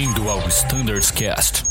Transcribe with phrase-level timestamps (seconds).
[0.00, 1.64] Bem-vindo ao Standards Cast.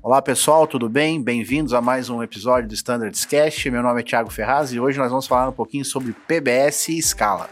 [0.00, 1.20] Olá pessoal, tudo bem?
[1.20, 3.68] Bem-vindos a mais um episódio do Standards Cast.
[3.68, 6.98] Meu nome é Thiago Ferraz e hoje nós vamos falar um pouquinho sobre PBS e
[6.98, 7.50] escala.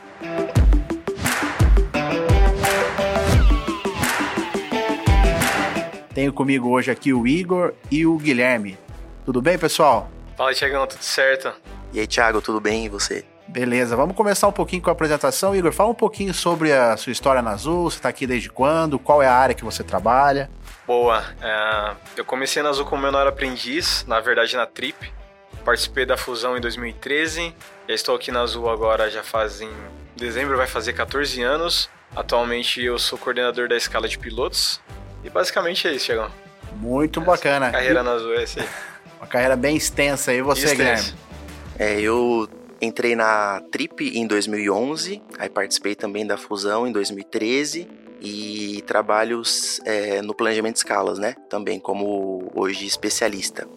[6.14, 8.78] Tenho comigo hoje aqui o Igor e o Guilherme.
[9.24, 10.08] Tudo bem, pessoal?
[10.36, 11.52] Fala, Tiagão, tudo certo?
[11.92, 12.86] E aí, Thiago, tudo bem?
[12.86, 13.31] E você?
[13.46, 15.54] Beleza, vamos começar um pouquinho com a apresentação.
[15.54, 18.98] Igor, fala um pouquinho sobre a sua história na Azul, você está aqui desde quando,
[18.98, 20.50] qual é a área que você trabalha?
[20.86, 25.12] Boa, é, eu comecei na Azul como menor aprendiz, na verdade na Trip.
[25.64, 27.54] Participei da fusão em 2013,
[27.88, 29.70] já estou aqui na Azul agora já fazem...
[30.16, 31.90] dezembro vai fazer 14 anos.
[32.14, 34.80] Atualmente eu sou coordenador da escala de pilotos.
[35.24, 36.30] E basicamente é isso, Tiagão.
[36.76, 37.70] Muito Essa bacana.
[37.70, 38.68] Carreira na Azul é essa aí.
[39.20, 40.32] Uma carreira bem extensa.
[40.32, 41.14] E você, Guilherme?
[41.78, 42.48] É, eu
[42.82, 47.88] entrei na Trip em 2011, aí participei também da fusão em 2013
[48.20, 49.40] e trabalho
[49.84, 51.34] é, no planejamento de escalas, né?
[51.48, 53.68] Também como hoje especialista.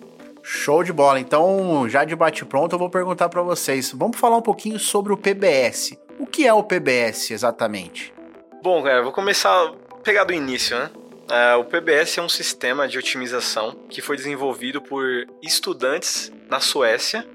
[0.41, 1.19] Show de bola.
[1.19, 3.91] Então, já de bate-pronto, eu vou perguntar para vocês.
[3.91, 5.97] Vamos falar um pouquinho sobre o PBS.
[6.19, 8.13] O que é o PBS exatamente?
[8.61, 10.89] Bom, galera, vou começar a pegar do início, né?
[11.25, 15.03] Uh, o PBS é um sistema de otimização que foi desenvolvido por
[15.41, 17.27] estudantes na Suécia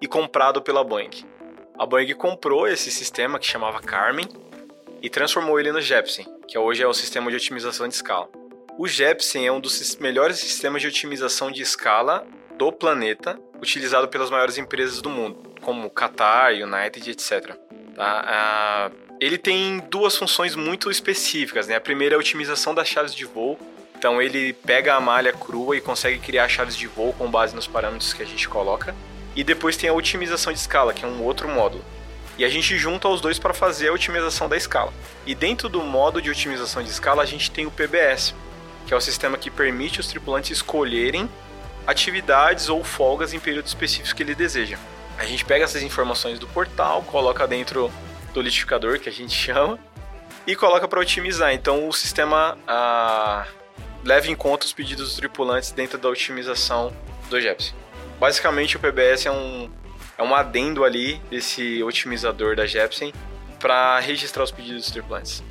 [0.00, 1.10] e comprado pela Boeing.
[1.78, 4.26] A Boeing comprou esse sistema que chamava Carmen
[5.00, 8.28] e transformou ele no Jepsen, que hoje é o sistema de otimização de escala.
[8.76, 12.26] O Jepsen é um dos melhores sistemas de otimização de escala
[12.56, 17.56] do planeta, utilizado pelas maiores empresas do mundo, como Qatar, United, etc.
[17.94, 18.92] Tá?
[18.92, 21.74] Uh, ele tem duas funções muito específicas, né?
[21.74, 23.58] A primeira é a otimização das chaves de voo.
[23.96, 27.66] Então ele pega a malha crua e consegue criar chaves de voo com base nos
[27.66, 28.94] parâmetros que a gente coloca.
[29.38, 31.84] E depois tem a otimização de escala, que é um outro módulo.
[32.36, 34.92] E a gente junta os dois para fazer a otimização da escala.
[35.24, 38.34] E dentro do modo de otimização de escala, a gente tem o PBS,
[38.84, 41.30] que é o sistema que permite os tripulantes escolherem
[41.86, 44.76] atividades ou folgas em períodos específicos que ele deseja.
[45.16, 47.92] A gente pega essas informações do portal, coloca dentro
[48.34, 49.78] do litificador, que a gente chama,
[50.48, 51.54] e coloca para otimizar.
[51.54, 53.46] Então o sistema ah,
[54.02, 56.92] leva em conta os pedidos dos tripulantes dentro da otimização
[57.30, 57.72] do JEPS.
[58.18, 59.70] Basicamente o PBS é um,
[60.16, 63.12] é um adendo ali desse otimizador da Jepsen
[63.60, 65.42] para registrar os pedidos dos tripulantes.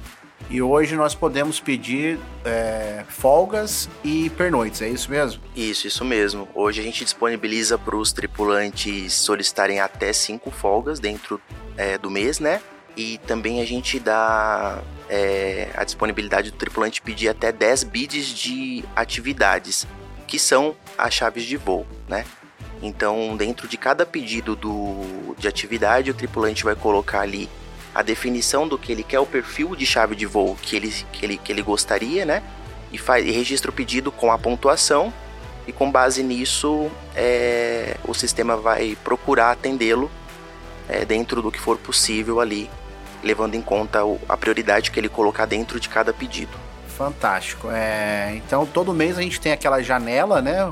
[0.49, 5.41] E hoje nós podemos pedir é, folgas e pernoites, é isso mesmo?
[5.53, 6.47] Isso, isso mesmo.
[6.55, 11.41] Hoje a gente disponibiliza para os tripulantes solicitarem até cinco folgas dentro
[11.75, 12.61] é, do mês, né?
[12.95, 18.85] E também a gente dá é, a disponibilidade do tripulante pedir até 10 bids de
[18.95, 19.85] atividades,
[20.25, 22.25] que são as chaves de voo, né?
[22.81, 27.49] Então, dentro de cada pedido do, de atividade, o tripulante vai colocar ali
[27.93, 31.25] a definição do que ele quer, o perfil de chave de voo que ele, que
[31.25, 32.43] ele, que ele gostaria, né?
[32.91, 35.11] E, faz, e registra o pedido com a pontuação,
[35.67, 40.09] e com base nisso, é, o sistema vai procurar atendê-lo
[40.87, 42.69] é, dentro do que for possível ali,
[43.21, 43.99] levando em conta
[44.29, 46.57] a prioridade que ele colocar dentro de cada pedido.
[46.87, 47.69] Fantástico.
[47.69, 50.71] É, então, todo mês a gente tem aquela janela, né?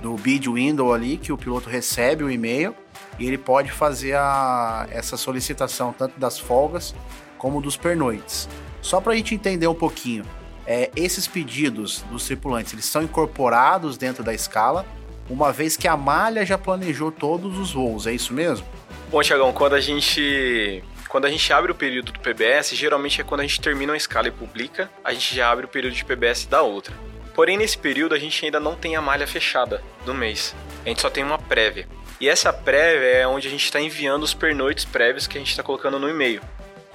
[0.00, 2.74] Do bid window ali, que o piloto recebe o e-mail
[3.18, 6.94] e ele pode fazer a, essa solicitação tanto das folgas
[7.38, 8.48] como dos pernoites.
[8.82, 10.24] Só para a gente entender um pouquinho,
[10.66, 14.84] é, esses pedidos dos tripulantes eles são incorporados dentro da escala,
[15.28, 18.66] uma vez que a malha já planejou todos os voos, é isso mesmo?
[19.10, 23.24] Bom, Tiagão, quando a gente quando a gente abre o período do PBS, geralmente é
[23.24, 26.04] quando a gente termina uma escala e publica, a gente já abre o período de
[26.04, 26.94] PBS da outra.
[27.36, 30.56] Porém, nesse período a gente ainda não tem a malha fechada do mês.
[30.86, 31.86] A gente só tem uma prévia.
[32.18, 35.50] E essa prévia é onde a gente está enviando os pernoites prévios que a gente
[35.50, 36.40] está colocando no e-mail.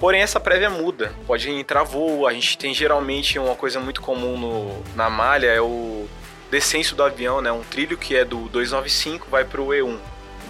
[0.00, 1.14] Porém, essa prévia muda.
[1.28, 2.26] Pode entrar voo.
[2.26, 6.08] A gente tem geralmente uma coisa muito comum no, na malha é o
[6.50, 7.52] descenso do avião, né?
[7.52, 9.96] Um trilho que é do 295 vai para o E1.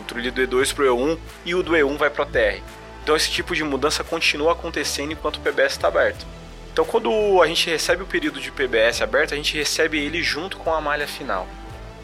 [0.01, 2.63] Um trilho do E2 para o E1 e o do E1 vai para a TR.
[3.03, 6.25] Então, esse tipo de mudança continua acontecendo enquanto o PBS está aberto.
[6.73, 10.57] Então, quando a gente recebe o período de PBS aberto, a gente recebe ele junto
[10.57, 11.47] com a malha final.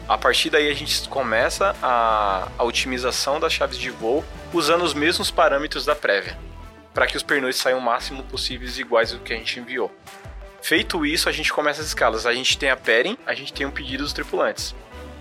[0.07, 4.23] A partir daí a gente começa a, a otimização das chaves de voo
[4.53, 6.37] usando os mesmos parâmetros da prévia,
[6.93, 9.91] para que os pernoites saiam o máximo possíveis iguais ao que a gente enviou.
[10.61, 12.25] Feito isso, a gente começa as escalas.
[12.25, 14.75] A gente tem a pairing, a gente tem um pedido dos tripulantes.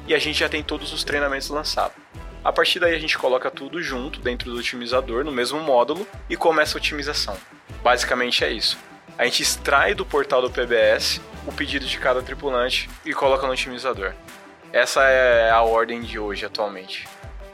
[0.06, 1.96] E a gente já tem todos os treinamentos lançados.
[2.44, 6.36] A partir daí a gente coloca tudo junto dentro do otimizador, no mesmo módulo, e
[6.36, 7.36] começa a otimização.
[7.82, 8.78] Basicamente é isso.
[9.18, 13.52] A gente extrai do portal do PBS o pedido de cada tripulante e coloca no
[13.52, 14.12] otimizador.
[14.72, 17.08] Essa é a ordem de hoje atualmente.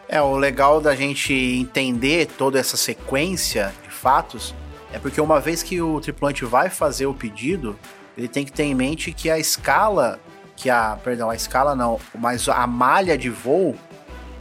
[0.07, 4.55] É, o legal da gente entender toda essa sequência de fatos
[4.93, 7.79] é porque uma vez que o tripulante vai fazer o pedido,
[8.15, 10.21] ele tem que ter em mente que a escala,
[10.55, 13.75] que a, perdão, a escala não, mas a malha de voo,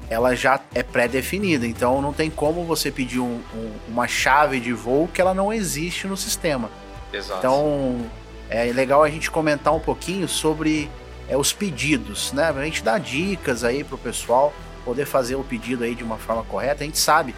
[0.09, 1.65] ela já é pré-definida.
[1.65, 5.53] Então não tem como você pedir um, um, uma chave de voo que ela não
[5.53, 6.69] existe no sistema.
[7.13, 7.39] Exato.
[7.39, 8.09] Então
[8.49, 10.89] é legal a gente comentar um pouquinho sobre
[11.27, 12.49] é, os pedidos, né?
[12.49, 16.43] A gente dá dicas aí pro pessoal poder fazer o pedido aí de uma forma
[16.43, 16.83] correta.
[16.83, 17.33] A gente sabe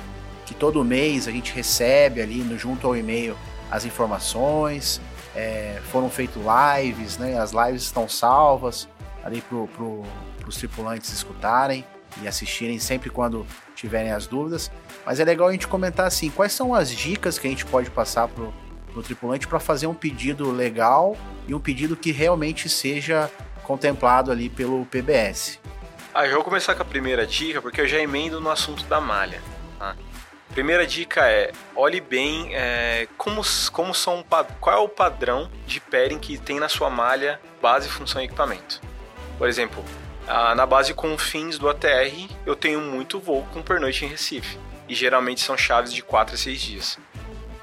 [0.45, 3.37] que todo mês a gente recebe ali no, junto ao e-mail
[3.69, 5.01] as informações,
[5.35, 7.37] é, foram feitos lives, né?
[7.37, 8.87] As lives estão salvas
[9.23, 10.03] ali pro, pro,
[10.47, 11.83] os tripulantes escutarem
[12.21, 13.45] e assistirem sempre quando
[13.75, 14.71] tiverem as dúvidas.
[15.05, 17.89] Mas é legal a gente comentar assim, quais são as dicas que a gente pode
[17.89, 18.53] passar pro,
[18.95, 23.29] pro tripulante para fazer um pedido legal e um pedido que realmente seja
[23.61, 25.59] contemplado ali pelo PBS.
[26.13, 29.01] Ah, já vou começar com a primeira dica, porque eu já emendo no assunto da
[29.01, 29.41] malha.
[29.77, 29.97] Tá?
[30.53, 33.41] Primeira dica é, olhe bem é, como,
[33.73, 34.23] como são,
[34.61, 38.79] qual é o padrão de pairing que tem na sua malha base, função e equipamento.
[39.37, 39.83] Por exemplo,
[40.55, 44.57] na base com fins do ATR, eu tenho muito voo com pernoite em Recife.
[44.87, 46.99] E geralmente são chaves de 4 a 6 dias.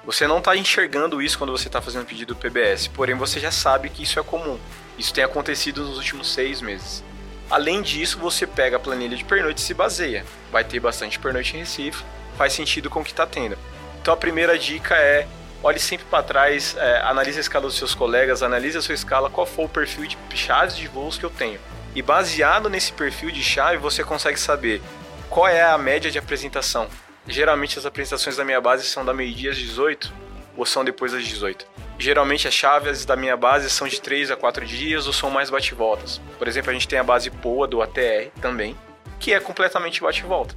[0.04, 3.52] Você não está enxergando isso quando você está fazendo pedido do PBS, porém você já
[3.52, 4.58] sabe que isso é comum.
[4.98, 7.04] Isso tem acontecido nos últimos seis meses.
[7.48, 10.24] Além disso, você pega a planilha de pernoite e se baseia.
[10.50, 12.02] Vai ter bastante pernoite em Recife,
[12.36, 13.56] faz sentido com o que está tendo.
[14.00, 15.28] Então a primeira dica é
[15.62, 19.30] olhe sempre para trás, é, analise a escala dos seus colegas, analise a sua escala,
[19.30, 21.60] qual for o perfil de chaves de voos que eu tenho.
[21.94, 24.82] E baseado nesse perfil de chave, você consegue saber
[25.30, 26.88] qual é a média de apresentação.
[27.26, 30.12] Geralmente as apresentações da minha base são da meio-dia às 18
[30.56, 31.66] ou são depois das 18.
[31.98, 35.50] Geralmente as chaves da minha base são de 3 a 4 dias ou são mais
[35.50, 36.20] bate-voltas.
[36.38, 38.76] Por exemplo, a gente tem a base POA do ATR também,
[39.20, 40.54] que é completamente bate-volta.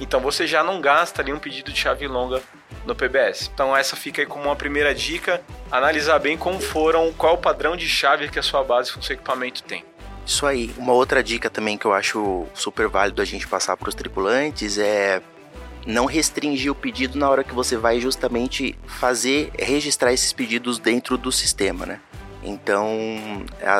[0.00, 2.42] Então você já não gasta ali um pedido de chave longa
[2.84, 3.50] no PBS.
[3.54, 5.40] Então essa fica aí como uma primeira dica,
[5.70, 9.14] analisar bem como foram, qual o padrão de chave que a sua base com seu
[9.14, 9.84] equipamento tem.
[10.26, 10.72] Isso aí.
[10.76, 14.78] Uma outra dica também que eu acho super válido a gente passar para os tripulantes
[14.78, 15.20] é
[15.86, 21.16] não restringir o pedido na hora que você vai justamente fazer, registrar esses pedidos dentro
[21.16, 22.00] do sistema, né?
[22.42, 22.88] Então,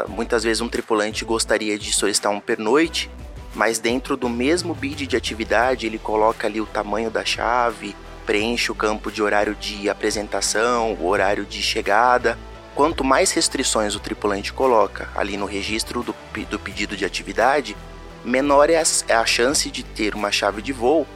[0.09, 3.11] muitas vezes um tripulante gostaria de solicitar um pernoite,
[3.55, 7.95] mas dentro do mesmo bid de atividade ele coloca ali o tamanho da chave,
[8.25, 12.39] preenche o campo de horário de apresentação, o horário de chegada.
[12.75, 16.15] Quanto mais restrições o tripulante coloca ali no registro do,
[16.49, 17.77] do pedido de atividade,
[18.25, 21.07] menor é a, é a chance de ter uma chave de voo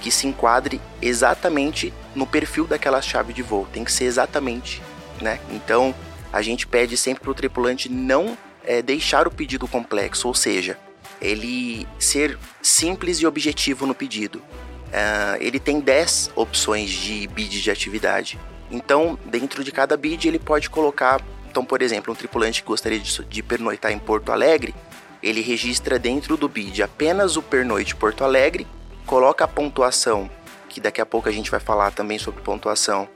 [0.00, 3.68] que se enquadre exatamente no perfil daquela chave de voo.
[3.72, 4.82] Tem que ser exatamente,
[5.20, 5.38] né?
[5.50, 5.94] Então
[6.32, 10.78] a gente pede sempre para o tripulante não é, deixar o pedido complexo, ou seja,
[11.20, 14.38] ele ser simples e objetivo no pedido.
[14.38, 18.38] Uh, ele tem 10 opções de bid de atividade.
[18.70, 21.20] Então, dentro de cada bid, ele pode colocar.
[21.48, 24.74] Então, por exemplo, um tripulante que gostaria de, de pernoitar em Porto Alegre,
[25.22, 28.66] ele registra dentro do bid apenas o pernoite Porto Alegre
[29.10, 30.30] coloca a pontuação,
[30.68, 33.08] que daqui a pouco a gente vai falar também sobre pontuação,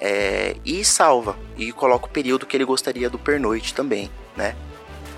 [0.00, 4.56] é, e salva, e coloca o período que ele gostaria do pernoite também, né?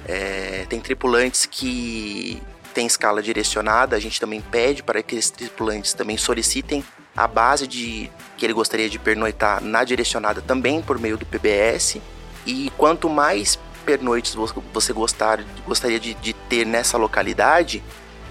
[0.04, 2.42] É, tem tripulantes que
[2.74, 6.82] tem escala direcionada, a gente também pede para que esses tripulantes também solicitem
[7.16, 11.98] a base de que ele gostaria de pernoitar na direcionada também por meio do PBS.
[12.44, 13.56] E quanto mais
[13.86, 14.34] pernoites
[14.72, 17.84] você gostar, gostaria de, de ter nessa localidade,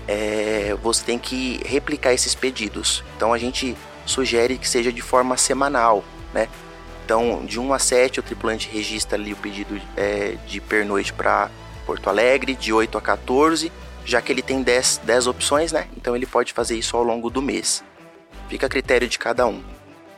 [0.08, 3.04] é, você tem que replicar esses pedidos.
[3.16, 6.48] Então a gente sugere que seja de forma semanal, né?
[7.04, 11.50] Então, de 1 a 7, o tripulante registra ali o pedido é, de pernoite para
[11.86, 13.72] Porto Alegre, de 8 a 14,
[14.04, 15.88] já que ele tem 10, 10 opções, né?
[15.96, 17.82] Então ele pode fazer isso ao longo do mês.
[18.50, 19.64] Fica a critério de cada um,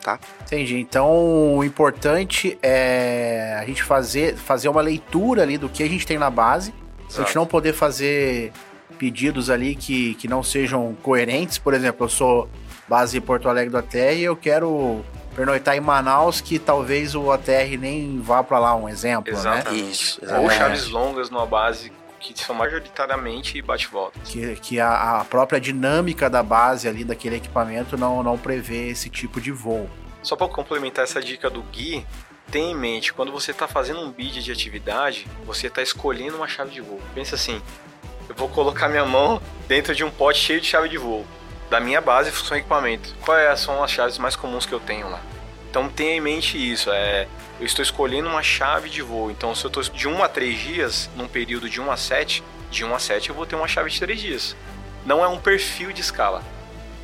[0.02, 0.20] tá?
[0.42, 0.80] Entendi.
[0.80, 6.08] Então, o importante é a gente fazer, fazer uma leitura ali do que a gente
[6.08, 6.74] tem na base.
[7.08, 7.22] Exato.
[7.22, 8.52] A gente não poder fazer
[8.98, 11.58] pedidos ali que, que não sejam coerentes.
[11.58, 12.50] Por exemplo, eu sou
[12.88, 15.04] base Porto Alegre do ATR e eu quero
[15.36, 19.40] pernoitar em Manaus, que talvez o ATR nem vá para lá, um exemplo, né?
[19.40, 19.82] Exatamente.
[19.82, 19.92] né?
[19.92, 20.22] Isso.
[20.36, 24.22] Ou chaves longas numa base que são majoritariamente bate-voltas.
[24.28, 29.10] Que, que a, a, própria dinâmica da base ali daquele equipamento não, não prevê esse
[29.10, 29.90] tipo de voo.
[30.22, 32.06] Só para complementar essa dica do Gui,
[32.52, 36.48] tenha em mente, quando você está fazendo um bid de atividade, você está escolhendo uma
[36.48, 37.00] chave de voo.
[37.16, 37.62] Pensa assim,
[38.30, 41.26] eu vou colocar minha mão dentro de um pote cheio de chave de voo.
[41.70, 43.14] Da minha base, função e equipamento.
[43.22, 45.20] Quais são as chaves mais comuns que eu tenho lá?
[45.70, 46.92] Então tenha em mente isso.
[46.92, 47.28] É,
[47.60, 49.32] eu estou escolhendo uma chave de voo.
[49.32, 52.44] Então se eu estou de 1 a 3 dias, num período de 1 a 7,
[52.70, 54.56] de 1 a 7 eu vou ter uma chave de 3 dias.
[55.06, 56.44] não é um perfil de escala.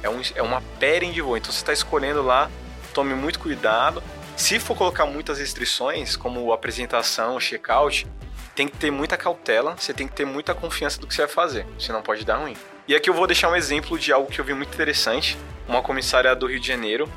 [0.03, 1.37] É, um, é uma pairing de voo.
[1.37, 2.49] Então você está escolhendo lá,
[2.93, 4.01] tome muito cuidado.
[4.35, 8.05] Se for colocar muitas restrições, como apresentação, checkout,
[8.55, 11.31] tem que ter muita cautela, você tem que ter muita confiança do que você vai
[11.31, 12.55] fazer, senão pode dar ruim.
[12.87, 15.37] E aqui eu vou deixar um exemplo de algo que eu vi muito interessante.
[15.67, 17.11] Uma comissária do Rio de Janeiro,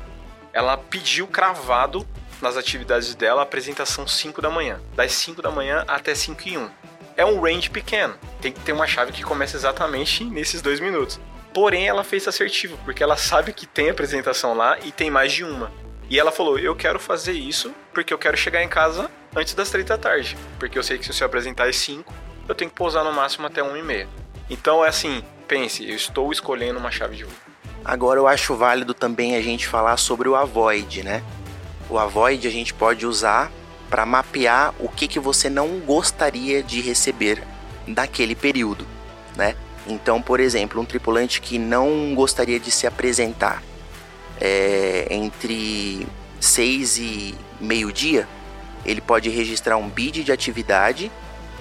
[0.51, 2.05] ela pediu cravado
[2.41, 6.57] nas atividades dela a apresentação 5 da manhã, das 5 da manhã até 5 e
[6.57, 6.69] 1.
[7.15, 11.19] É um range pequeno, tem que ter uma chave que começa exatamente nesses dois minutos.
[11.53, 15.43] Porém, ela fez assertivo, porque ela sabe que tem apresentação lá e tem mais de
[15.43, 15.71] uma.
[16.09, 19.69] E ela falou: Eu quero fazer isso porque eu quero chegar em casa antes das
[19.69, 20.37] 3 da tarde.
[20.59, 22.13] Porque eu sei que se eu apresentar às 5,
[22.47, 24.07] eu tenho que pousar no máximo até 1 e meia.
[24.49, 27.33] Então é assim, pense, eu estou escolhendo uma chave de voo.
[27.83, 31.23] Agora eu acho válido também a gente falar sobre o avoid, né?
[31.89, 33.51] O avoid a gente pode usar
[33.89, 37.41] para mapear o que, que você não gostaria de receber
[37.87, 38.85] naquele período,
[39.35, 39.55] né?
[39.87, 43.63] Então, por exemplo, um tripulante que não gostaria de se apresentar
[44.39, 46.05] é, entre
[46.39, 48.27] 6 e meio-dia,
[48.85, 51.11] ele pode registrar um bid de atividade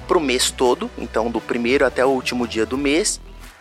[0.07, 3.21] para o mês todo, então do primeiro até o último dia do mês,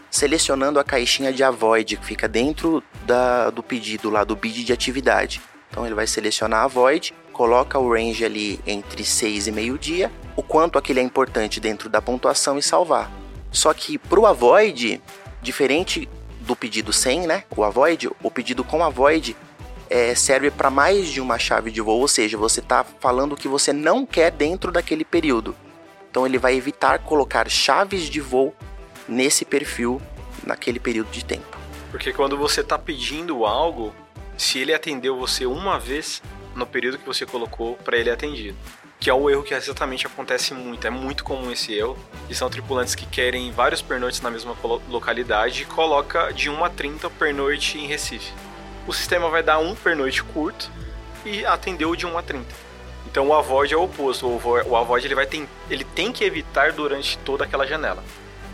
[0.10, 4.72] selecionando a caixinha de avoid que fica dentro da, do pedido lá do bid de
[4.72, 5.42] atividade.
[5.70, 10.42] Então ele vai selecionar a void, coloca o range ali entre 6 e meio-dia, o
[10.42, 13.12] quanto aquele é importante dentro da pontuação e salvar.
[13.52, 15.02] Só que para o avoid,
[15.42, 16.08] diferente
[16.42, 17.44] do pedido sem, né?
[17.56, 19.36] O avoid, o pedido com avoid
[19.90, 23.38] é, serve para mais de uma chave de voo, ou seja, você está falando o
[23.38, 25.56] que você não quer dentro daquele período.
[26.10, 28.54] Então ele vai evitar colocar chaves de voo
[29.08, 30.02] nesse perfil
[30.46, 31.58] naquele período de tempo.
[31.92, 33.94] Porque quando você está pedindo algo,
[34.38, 36.22] se ele atendeu você uma vez
[36.56, 38.58] no período que você colocou para ele atendido.
[39.00, 41.96] Que é o erro que exatamente acontece muito, é muito comum esse erro.
[42.28, 44.56] E são tripulantes que querem vários pernoites na mesma
[44.90, 48.34] localidade e coloca de 1 a 30 pernoite em Recife
[48.88, 50.72] o sistema vai dar um pernoite curto
[51.26, 52.46] e atendeu de 1 a 30.
[53.06, 54.28] Então o avoid é o oposto.
[54.28, 58.04] O avoid ele vai ter, ele tem que evitar durante toda aquela janela.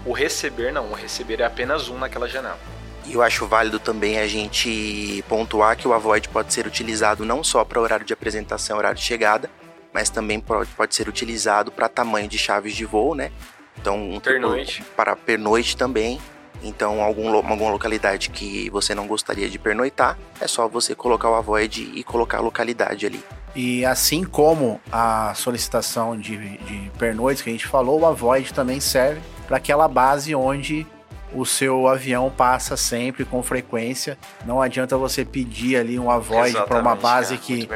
[0.06, 2.60] O receber não, o receber é apenas um naquela janela.
[3.06, 7.44] E eu acho válido também a gente pontuar que o avoid pode ser utilizado não
[7.44, 9.50] só para horário de apresentação, horário de chegada,
[9.94, 13.32] mas também pode, pode ser utilizado para tamanho de chaves de voo, né?
[13.78, 14.84] Então, um pernoite.
[14.96, 16.20] para pernoite também.
[16.64, 21.36] Então, algum, alguma localidade que você não gostaria de pernoitar, é só você colocar o
[21.36, 23.24] avoid e colocar a localidade ali.
[23.56, 28.80] E assim como a solicitação de, de pernoites que a gente falou, o avoid também
[28.80, 30.88] serve para aquela base onde
[31.36, 34.18] o seu avião passa sempre com frequência.
[34.46, 37.68] Não adianta você pedir ali um avoid para uma base é, que,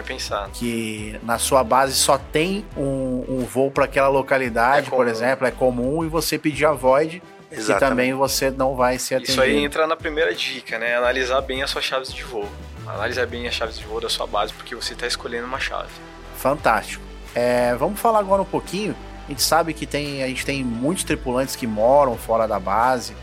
[0.54, 5.48] que na sua base só tem um, um voo para aquela localidade, é por exemplo,
[5.48, 7.74] é comum, e você pedir avoid Exatamente.
[7.74, 9.32] que também você não vai ser atendido.
[9.34, 10.96] Isso aí entra na primeira dica, né?
[10.96, 12.48] Analisar bem as suas chaves de voo.
[12.86, 15.90] Analisar bem as chaves de voo da sua base, porque você está escolhendo uma chave.
[16.38, 17.04] Fantástico.
[17.34, 18.96] É, vamos falar agora um pouquinho.
[19.26, 23.14] A gente sabe que tem, a gente tem muitos tripulantes que moram fora da base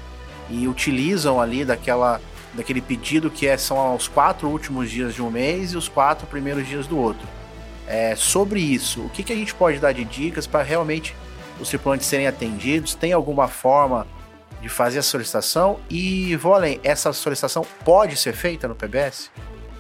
[0.50, 2.20] e utilizam ali daquela,
[2.52, 6.26] daquele pedido que é, são os quatro últimos dias de um mês e os quatro
[6.26, 7.26] primeiros dias do outro.
[7.86, 11.14] É, sobre isso, o que, que a gente pode dar de dicas para realmente
[11.64, 12.94] os tripulantes serem atendidos?
[12.94, 14.06] Tem alguma forma
[14.60, 15.80] de fazer a solicitação?
[15.90, 19.30] E além, essa solicitação pode ser feita no PBS?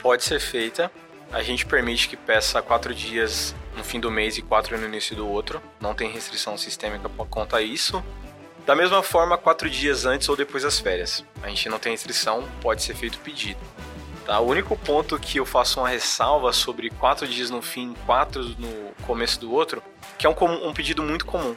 [0.00, 0.90] Pode ser feita.
[1.32, 5.16] A gente permite que peça quatro dias no fim do mês e quatro no início
[5.16, 5.60] do outro.
[5.80, 8.02] Não tem restrição sistêmica quanto a isso.
[8.66, 11.24] Da mesma forma, quatro dias antes ou depois das férias.
[11.42, 13.60] A gente não tem restrição, pode ser feito pedido.
[14.24, 14.40] Tá?
[14.40, 18.94] O único ponto que eu faço uma ressalva sobre quatro dias no fim, quatro no
[19.06, 19.82] começo do outro,
[20.24, 21.54] que é um, um pedido muito comum.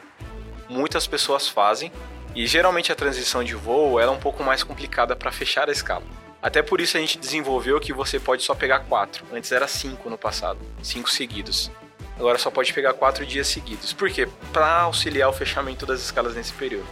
[0.68, 1.90] Muitas pessoas fazem
[2.34, 6.04] e geralmente a transição de voo é um pouco mais complicada para fechar a escala.
[6.42, 9.24] Até por isso a gente desenvolveu que você pode só pegar quatro.
[9.32, 11.70] Antes era cinco no passado, cinco seguidos.
[12.18, 13.92] Agora só pode pegar quatro dias seguidos.
[13.92, 14.28] Por quê?
[14.52, 16.86] Para auxiliar o fechamento das escalas nesse período.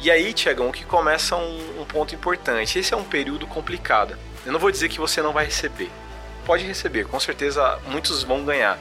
[0.00, 2.78] E aí, Tiagão, que começa um, um ponto importante.
[2.78, 4.16] Esse é um período complicado.
[4.44, 5.90] Eu não vou dizer que você não vai receber.
[6.46, 8.78] Pode receber, com certeza muitos vão ganhar.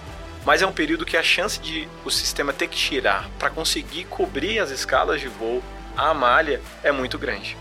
[0.49, 4.05] Mas é um período que a chance de o sistema ter que tirar para conseguir
[4.05, 5.61] cobrir as escalas de voo,
[5.95, 7.55] a malha, é muito grande.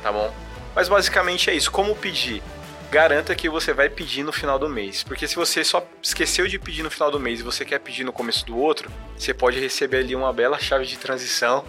[0.00, 0.32] Tá bom?
[0.72, 1.72] Mas basicamente é isso.
[1.72, 2.40] Como pedir?
[2.88, 5.02] Garanta que você vai pedir no final do mês.
[5.02, 8.04] Porque se você só esqueceu de pedir no final do mês e você quer pedir
[8.04, 11.64] no começo do outro, você pode receber ali uma bela chave de transição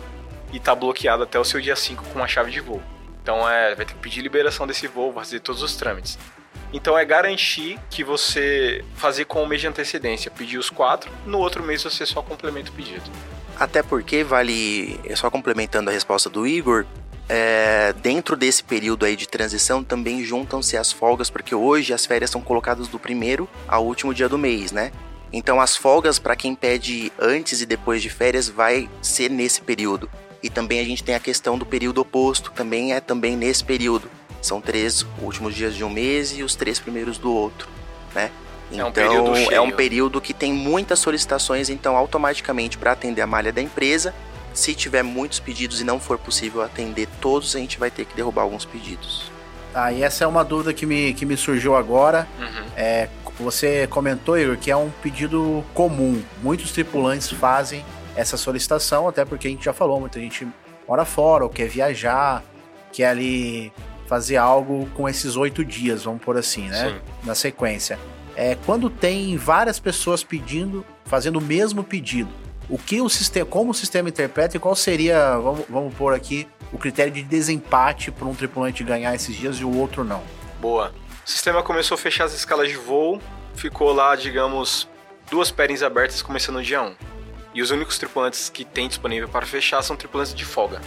[0.54, 2.84] e tá bloqueado até o seu dia 5 com uma chave de voo.
[3.24, 6.20] Então é, vai ter que pedir liberação desse voo, fazer todos os trâmites.
[6.74, 11.38] Então é garantir que você fazer com um mês de antecedência, pedir os quatro, no
[11.40, 13.04] outro mês você só complementa o pedido.
[13.60, 16.86] Até porque vale, só complementando a resposta do Igor,
[17.30, 22.30] é, dentro desse período aí de transição também juntam-se as folgas, porque hoje as férias
[22.30, 24.92] são colocadas do primeiro ao último dia do mês, né?
[25.32, 30.10] Então as folgas para quem pede antes e depois de férias vai ser nesse período.
[30.44, 34.10] E também a gente tem a questão do período oposto, também é também nesse período.
[34.42, 37.68] São três últimos dias de um mês e os três primeiros do outro,
[38.16, 38.32] né?
[38.74, 43.28] É um Então é um período que tem muitas solicitações, então automaticamente para atender a
[43.28, 44.14] malha da empresa,
[44.54, 48.16] se tiver muitos pedidos e não for possível atender todos, a gente vai ter que
[48.16, 49.32] derrubar alguns pedidos.
[49.74, 52.28] Tá, e essa é uma dúvida que me, que me surgiu agora.
[52.38, 52.66] Uhum.
[52.76, 53.08] É,
[53.40, 56.22] você comentou, Igor, que é um pedido comum.
[56.42, 60.46] Muitos tripulantes fazem essa solicitação, até porque a gente já falou, muita gente
[60.88, 62.44] mora fora ou quer viajar,
[62.92, 63.72] quer ali
[64.12, 66.90] fazer algo com esses oito dias, vamos por assim, né?
[66.90, 66.96] Sim.
[67.24, 67.98] Na sequência.
[68.36, 72.30] É, quando tem várias pessoas pedindo, fazendo o mesmo pedido,
[72.68, 76.46] o que o sistema, como o sistema interpreta e qual seria, vamos, vamos pôr aqui,
[76.74, 80.22] o critério de desempate para um tripulante ganhar esses dias e o outro não?
[80.60, 80.92] Boa.
[81.26, 83.22] O sistema começou a fechar as escalas de voo,
[83.56, 84.90] ficou lá, digamos,
[85.30, 86.96] duas pairings abertas começando no dia 1.
[87.54, 90.82] E os únicos tripulantes que tem disponível para fechar são tripulantes de folga.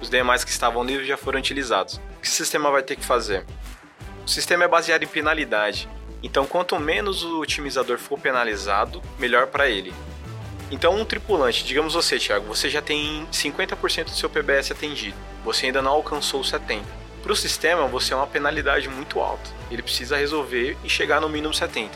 [0.00, 1.94] Os demais que estavam livres já foram utilizados.
[1.96, 3.44] O que o sistema vai ter que fazer?
[4.24, 5.88] O sistema é baseado em penalidade.
[6.22, 9.92] Então, quanto menos o otimizador for penalizado, melhor para ele.
[10.70, 15.16] Então, um tripulante, digamos você, Thiago, você já tem 50% do seu PBS atendido.
[15.44, 16.82] Você ainda não alcançou os 70%.
[17.22, 19.50] Para o sistema, você é uma penalidade muito alta.
[19.70, 21.90] Ele precisa resolver e chegar no mínimo 70%.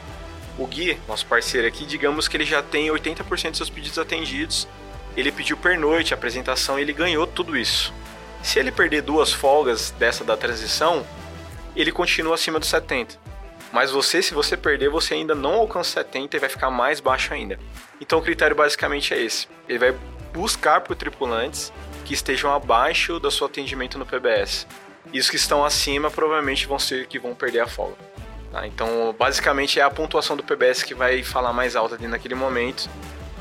[0.59, 4.69] O Gui, nosso parceiro aqui, digamos que ele já tem 80% dos seus pedidos atendidos.
[5.17, 7.93] Ele pediu pernoite, apresentação e ele ganhou tudo isso.
[8.43, 11.07] Se ele perder duas folgas dessa da transição,
[11.77, 13.17] ele continua acima dos 70.
[13.73, 17.33] Mas você, se você perder, você ainda não alcança 70 e vai ficar mais baixo
[17.33, 17.59] ainda.
[18.01, 19.49] Então o critério basicamente é esse.
[19.69, 19.95] Ele vai
[20.33, 21.73] buscar por tripulantes
[22.05, 24.67] que estejam abaixo do seu atendimento no PBS.
[25.13, 27.97] E os que estão acima provavelmente vão ser que vão perder a folga.
[28.51, 28.67] tá?
[28.67, 32.91] Então, basicamente é a pontuação do PBS que vai falar mais alta ali naquele momento.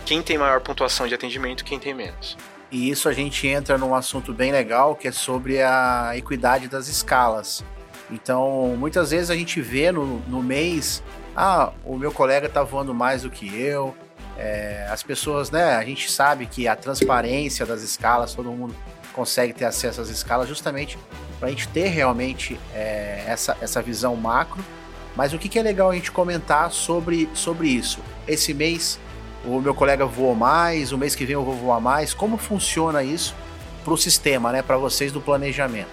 [0.06, 2.38] Quem tem maior pontuação de atendimento, quem tem menos.
[2.72, 6.88] E isso a gente entra num assunto bem legal, que é sobre a equidade das
[6.88, 7.64] escalas.
[8.10, 11.04] Então, muitas vezes a gente vê no, no mês,
[11.36, 13.96] ah, o meu colega tá voando mais do que eu.
[14.38, 18.76] É, as pessoas, né, a gente sabe que a transparência das escalas, todo mundo
[19.14, 20.98] consegue ter acesso às escalas justamente
[21.38, 24.64] para a gente ter realmente é, essa, essa visão macro.
[25.16, 28.00] Mas o que, que é legal a gente comentar sobre, sobre isso?
[28.26, 28.98] Esse mês
[29.46, 32.14] o meu colega voou mais, o mês que vem eu vou voar mais.
[32.14, 33.36] Como funciona isso
[33.84, 35.90] para o sistema, né, para vocês do planejamento?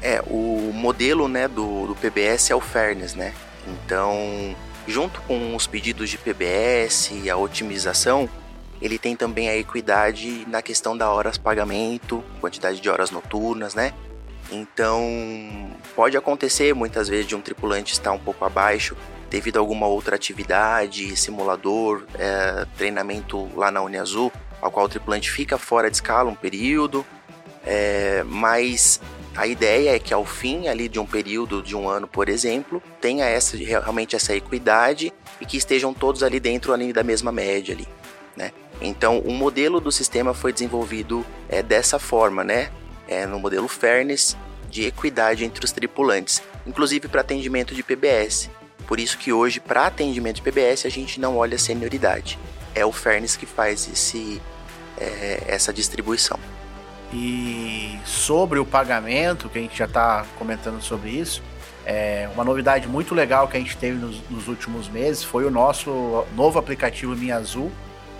[0.00, 3.32] É, o modelo né, do, do PBS é o Fairness, né?
[3.66, 4.54] Então,
[4.86, 8.28] junto com os pedidos de PBS e a otimização,
[8.80, 13.94] ele tem também a equidade na questão da horas pagamento, quantidade de horas noturnas, né?
[14.50, 18.96] Então, pode acontecer muitas vezes de um tripulante estar um pouco abaixo
[19.32, 25.30] devido a alguma outra atividade, simulador, é, treinamento lá na Uniazul, ao qual o tripulante
[25.30, 27.04] fica fora de escala um período,
[27.64, 29.00] é, mas
[29.34, 32.82] a ideia é que ao fim ali de um período de um ano, por exemplo,
[33.00, 37.74] tenha essa realmente essa equidade e que estejam todos ali dentro ali da mesma média
[37.74, 37.88] ali,
[38.36, 38.52] né?
[38.82, 42.70] Então, o modelo do sistema foi desenvolvido é, dessa forma, né?
[43.08, 44.36] É, no modelo Fairness
[44.68, 48.50] de equidade entre os tripulantes, inclusive para atendimento de PBS.
[48.86, 52.38] Por isso que hoje, para atendimento de PBS, a gente não olha senioridade.
[52.74, 54.40] É o Fairness que faz esse,
[54.98, 56.38] é, essa distribuição.
[57.12, 61.42] E sobre o pagamento, que a gente já está comentando sobre isso,
[61.84, 65.50] é uma novidade muito legal que a gente teve nos, nos últimos meses foi o
[65.50, 67.72] nosso novo aplicativo Minha Azul,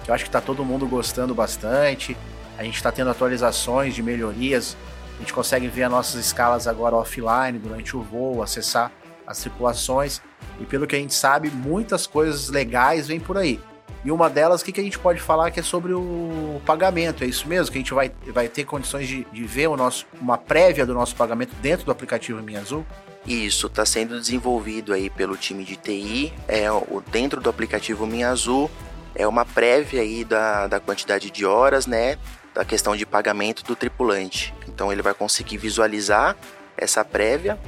[0.04, 2.16] que eu acho que está todo mundo gostando bastante.
[2.58, 4.76] A gente está tendo atualizações de melhorias.
[5.16, 8.90] A gente consegue ver as nossas escalas agora offline durante o voo, acessar
[9.26, 10.20] as tripulações.
[10.62, 13.60] E pelo que a gente sabe, muitas coisas legais vêm por aí.
[14.04, 17.22] E uma delas, o que, que a gente pode falar que é sobre o pagamento?
[17.24, 17.70] É isso mesmo?
[17.70, 20.94] Que a gente vai, vai ter condições de, de ver o nosso, uma prévia do
[20.94, 22.86] nosso pagamento dentro do aplicativo Minha Azul?
[23.26, 28.30] Isso está sendo desenvolvido aí pelo time de TI, é o dentro do aplicativo Minha
[28.30, 28.68] Azul,
[29.14, 32.18] é uma prévia aí da, da quantidade de horas, né,
[32.54, 34.52] da questão de pagamento do tripulante.
[34.66, 36.36] Então ele vai conseguir visualizar
[36.76, 37.58] essa prévia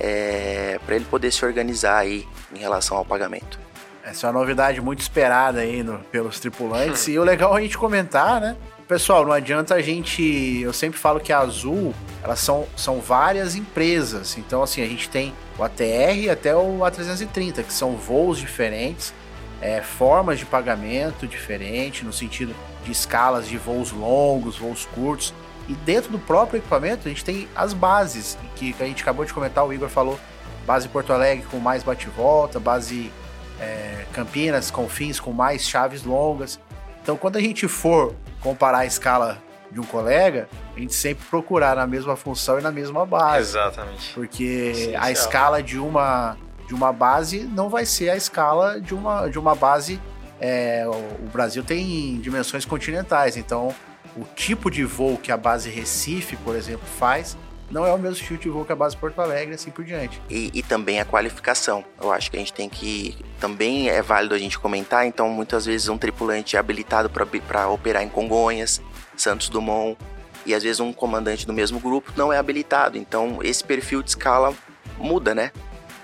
[0.00, 3.60] é, para ele poder se organizar aí em relação ao pagamento.
[4.02, 7.06] Essa é uma novidade muito esperada aí no, pelos tripulantes.
[7.06, 8.56] e o legal é a gente comentar, né?
[8.88, 10.60] Pessoal, não adianta a gente.
[10.60, 14.36] Eu sempre falo que a Azul, elas são, são várias empresas.
[14.36, 19.14] Então, assim, a gente tem o ATR até o A330, que são voos diferentes,
[19.60, 22.52] é, formas de pagamento diferentes, no sentido
[22.84, 25.32] de escalas de voos longos, voos curtos.
[25.70, 29.24] E dentro do próprio equipamento, a gente tem as bases, que, que a gente acabou
[29.24, 30.18] de comentar, o Igor falou,
[30.66, 33.12] base Porto Alegre com mais bate-volta, base
[33.60, 36.58] é, Campinas com fins com mais chaves longas.
[37.00, 41.76] Então, quando a gente for comparar a escala de um colega, a gente sempre procurar
[41.76, 43.50] na mesma função e na mesma base.
[43.50, 44.12] Exatamente.
[44.12, 45.04] Porque Essencial.
[45.04, 49.38] a escala de uma, de uma base não vai ser a escala de uma, de
[49.38, 50.00] uma base.
[50.40, 53.72] É, o Brasil tem dimensões continentais, então
[54.20, 57.36] o tipo de voo que a base Recife, por exemplo, faz
[57.70, 60.20] não é o mesmo tipo de voo que a base Porto Alegre, assim por diante.
[60.28, 61.84] E, e, também a qualificação.
[62.02, 63.16] Eu acho que a gente tem que.
[63.38, 68.02] Também é válido a gente comentar, então muitas vezes um tripulante é habilitado para operar
[68.02, 68.82] em Congonhas,
[69.16, 69.96] Santos Dumont,
[70.44, 72.98] e às vezes um comandante do mesmo grupo não é habilitado.
[72.98, 74.52] Então esse perfil de escala
[74.98, 75.52] muda, né?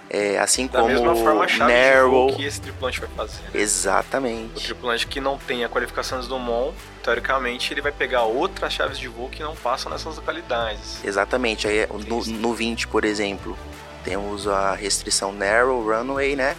[0.09, 2.33] É, assim da como mesma forma, a chave Narrow.
[2.37, 3.43] que esse tripulante vai fazer.
[3.43, 3.51] Né?
[3.55, 4.57] Exatamente.
[4.57, 6.73] O tripulante que não tem a qualificação do Dumont,
[7.07, 11.05] teoricamente, ele vai pegar outras chaves de voo que não passam nessas localidades.
[11.05, 11.69] Exatamente.
[11.69, 13.57] Aí, no, no 20, por exemplo,
[14.03, 16.57] temos a restrição Narrow Runway, né?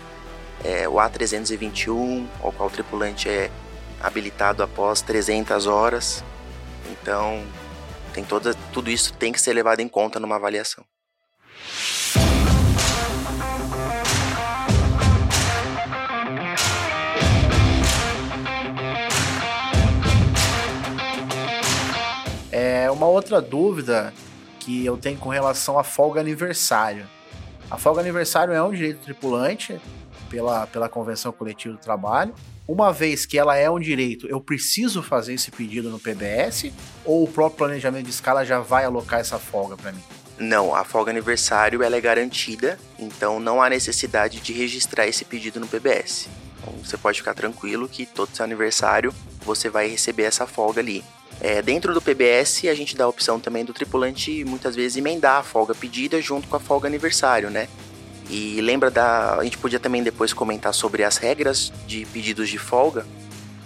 [0.63, 3.51] É, o A321, ao qual o tripulante é
[4.01, 6.23] habilitado após 300 horas.
[6.89, 7.45] Então,
[8.13, 10.85] tem toda, tudo isso tem que ser levado em conta numa avaliação.
[23.17, 24.13] Outra dúvida
[24.59, 27.05] que eu tenho com relação à folga aniversário.
[27.69, 29.79] A folga aniversário é um direito tripulante
[30.29, 32.33] pela, pela Convenção Coletiva do Trabalho.
[32.67, 36.71] Uma vez que ela é um direito, eu preciso fazer esse pedido no PBS
[37.03, 40.01] ou o próprio planejamento de escala já vai alocar essa folga para mim?
[40.37, 45.59] Não, a folga aniversário ela é garantida, então não há necessidade de registrar esse pedido
[45.59, 46.29] no PBS.
[46.59, 51.03] Então você pode ficar tranquilo que todo seu aniversário você vai receber essa folga ali.
[51.39, 55.39] É, dentro do PBS, a gente dá a opção também do tripulante muitas vezes emendar
[55.39, 57.67] a folga pedida junto com a folga aniversário, né?
[58.29, 59.35] E lembra da.
[59.35, 63.05] A gente podia também depois comentar sobre as regras de pedidos de folga,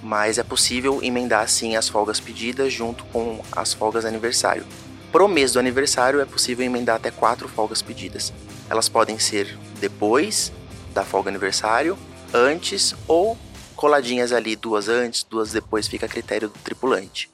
[0.03, 4.65] mas é possível emendar sim as folgas pedidas junto com as folgas aniversário.
[5.11, 8.31] Pro mês do aniversário é possível emendar até quatro folgas pedidas.
[8.69, 10.51] Elas podem ser depois
[10.93, 11.97] da folga aniversário,
[12.33, 13.37] antes ou
[13.75, 17.29] coladinhas ali, duas antes, duas depois, fica a critério do tripulante.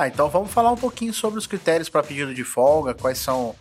[0.00, 3.56] Ah, então vamos falar um pouquinho sobre os critérios para pedido de folga, quais são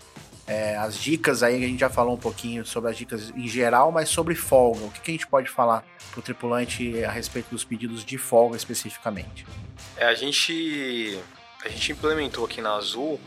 [0.45, 3.91] é, as dicas aí, a gente já falou um pouquinho sobre as dicas em geral,
[3.91, 7.50] mas sobre folga, o que, que a gente pode falar para o tripulante a respeito
[7.50, 9.47] dos pedidos de folga especificamente?
[9.95, 11.19] É, a gente,
[11.65, 13.19] a gente implementou aqui na Azul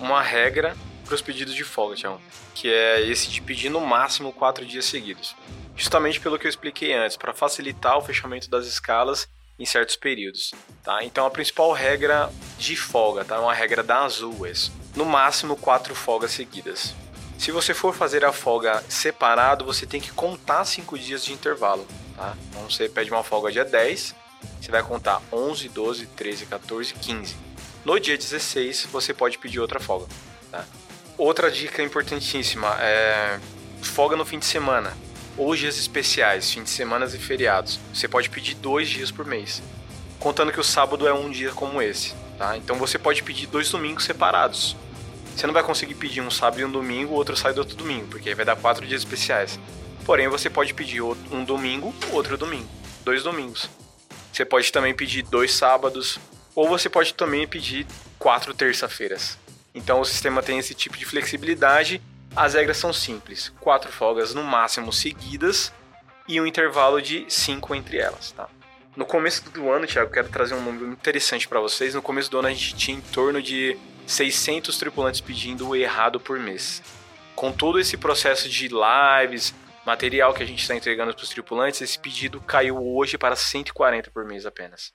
[0.00, 2.20] uma regra para os pedidos de folga, Tião,
[2.56, 5.36] que é esse de pedir no máximo quatro dias seguidos.
[5.76, 10.52] Justamente pelo que eu expliquei antes, para facilitar o fechamento das escalas em certos períodos,
[10.84, 11.02] tá?
[11.02, 13.36] Então a principal regra de folga, tá?
[13.36, 14.70] É uma regra da Azul, esse.
[14.94, 16.94] No máximo quatro folgas seguidas.
[17.38, 21.86] Se você for fazer a folga separado, você tem que contar cinco dias de intervalo,
[22.16, 22.36] tá?
[22.48, 24.14] Então você pede uma folga dia 10,
[24.60, 27.36] você vai contar 11, 12, 13, 14, 15.
[27.84, 30.06] No dia 16, você pode pedir outra folga,
[30.50, 30.64] tá?
[31.16, 33.40] Outra dica importantíssima é
[33.82, 34.96] folga no fim de semana
[35.38, 37.78] ou dias especiais, fins de semana e feriados.
[37.94, 39.62] Você pode pedir dois dias por mês,
[40.18, 42.56] contando que o sábado é um dia como esse, tá?
[42.56, 44.76] Então você pode pedir dois domingos separados.
[45.34, 47.76] Você não vai conseguir pedir um sábado e um domingo, o outro sai do outro
[47.76, 49.58] domingo, porque aí vai dar quatro dias especiais.
[50.04, 52.68] Porém, você pode pedir um domingo, outro domingo,
[53.04, 53.70] dois domingos.
[54.32, 56.18] Você pode também pedir dois sábados,
[56.54, 57.86] ou você pode também pedir
[58.18, 59.38] quatro terça-feiras.
[59.72, 62.02] Então o sistema tem esse tipo de flexibilidade
[62.38, 65.72] as regras são simples: quatro folgas no máximo seguidas
[66.26, 68.48] e um intervalo de cinco entre elas, tá?
[68.96, 71.94] No começo do ano, Thiago, quero trazer um número interessante para vocês.
[71.94, 76.18] No começo do ano a gente tinha em torno de 600 tripulantes pedindo o errado
[76.18, 76.82] por mês.
[77.34, 79.54] Com todo esse processo de lives,
[79.86, 84.10] material que a gente está entregando para os tripulantes, esse pedido caiu hoje para 140
[84.10, 84.92] por mês apenas.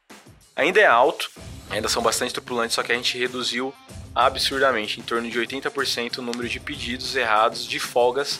[0.55, 1.31] Ainda é alto,
[1.69, 3.73] ainda são bastante tripulantes, só que a gente reduziu
[4.13, 8.39] absurdamente, em torno de 80% o número de pedidos errados de folgas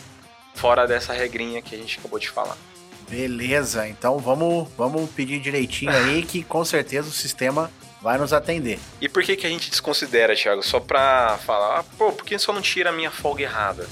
[0.54, 2.56] fora dessa regrinha que a gente acabou de falar.
[3.08, 8.78] Beleza, então vamos, vamos pedir direitinho aí que com certeza o sistema vai nos atender.
[9.00, 10.62] E por que, que a gente desconsidera, Thiago?
[10.62, 13.88] Só pra falar, ah, pô, por que só não tira a minha folga errada?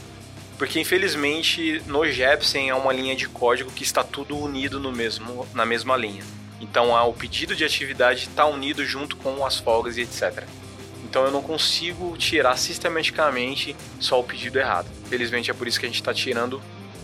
[0.57, 5.47] Porque infelizmente no Jepsen é uma linha de código que está tudo unido no mesmo,
[5.55, 6.23] na mesma linha.
[6.63, 10.45] Então o pedido de atividade está unido junto com as folgas e etc.
[11.05, 14.89] Então eu não consigo tirar sistematicamente só o pedido errado.
[15.11, 16.63] Felizmente é por isso que a gente está tirando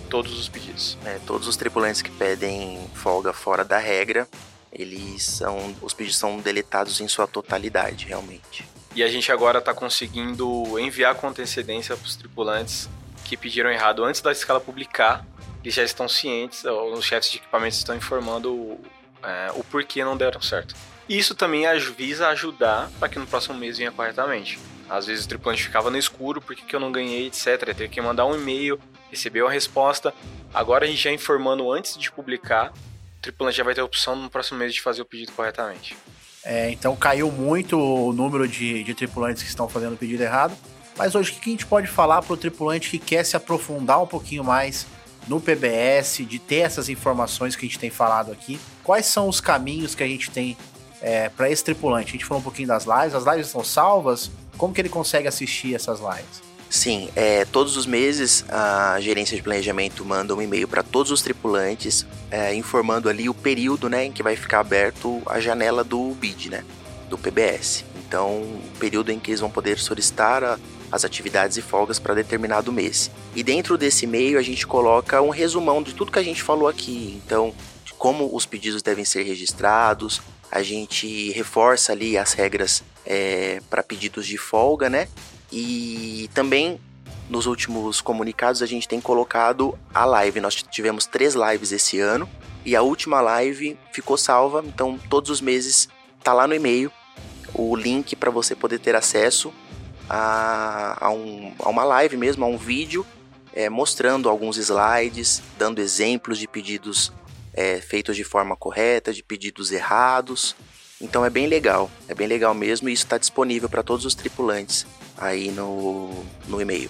[0.08, 0.96] todos os pedidos.
[1.04, 4.28] É, todos os tripulantes que pedem folga fora da regra,
[4.72, 5.74] eles são.
[5.82, 8.64] Os pedidos são deletados em sua totalidade, realmente.
[8.94, 12.88] E a gente agora está conseguindo enviar com antecedência para os tripulantes
[13.24, 15.26] que pediram errado antes da escala publicar.
[15.62, 18.78] Eles já estão cientes, os chefes de equipamentos estão informando
[19.22, 20.74] é, o porquê não deram certo.
[21.08, 21.64] Isso também
[21.96, 24.58] visa ajudar para que no próximo mês venha corretamente.
[24.88, 27.62] Às vezes o tripulante ficava no escuro, por que eu não ganhei, etc.
[27.74, 28.78] Teve que mandar um e-mail,
[29.10, 30.14] recebeu a resposta.
[30.52, 34.16] Agora a gente já informando antes de publicar, o tripulante já vai ter a opção
[34.16, 35.96] no próximo mês de fazer o pedido corretamente.
[36.44, 40.56] É, então caiu muito o número de, de tripulantes que estão fazendo o pedido errado.
[40.96, 44.02] Mas hoje o que a gente pode falar para o tripulante que quer se aprofundar
[44.02, 44.86] um pouquinho mais
[45.28, 48.58] no PBS, de ter essas informações que a gente tem falado aqui?
[48.88, 50.56] Quais são os caminhos que a gente tem
[51.02, 52.08] é, para esse tripulante?
[52.08, 54.30] A gente falou um pouquinho das lives, as lives estão salvas?
[54.56, 56.40] Como que ele consegue assistir essas lives?
[56.70, 61.20] Sim, é, todos os meses a gerência de planejamento manda um e-mail para todos os
[61.20, 66.12] tripulantes, é, informando ali o período né, em que vai ficar aberto a janela do
[66.14, 66.64] BID, né,
[67.10, 67.84] do PBS.
[68.08, 70.58] Então, o período em que eles vão poder solicitar a,
[70.90, 73.10] as atividades e folgas para determinado mês.
[73.36, 76.66] E dentro desse e-mail a gente coloca um resumão de tudo que a gente falou
[76.66, 77.20] aqui.
[77.22, 77.52] Então,
[77.98, 84.26] como os pedidos devem ser registrados, a gente reforça ali as regras é, para pedidos
[84.26, 85.08] de folga, né?
[85.52, 86.80] E também
[87.28, 90.40] nos últimos comunicados a gente tem colocado a live.
[90.40, 92.28] Nós tivemos três lives esse ano
[92.64, 95.88] e a última live ficou salva, então todos os meses
[96.22, 96.90] tá lá no e-mail
[97.54, 99.52] o link para você poder ter acesso
[100.08, 103.06] a, a, um, a, uma live mesmo, a um vídeo
[103.52, 107.12] é, mostrando alguns slides, dando exemplos de pedidos
[107.58, 110.54] é, feitos de forma correta, de pedidos errados.
[111.00, 114.14] Então é bem legal, é bem legal mesmo e isso está disponível para todos os
[114.14, 116.88] tripulantes aí no, no e-mail.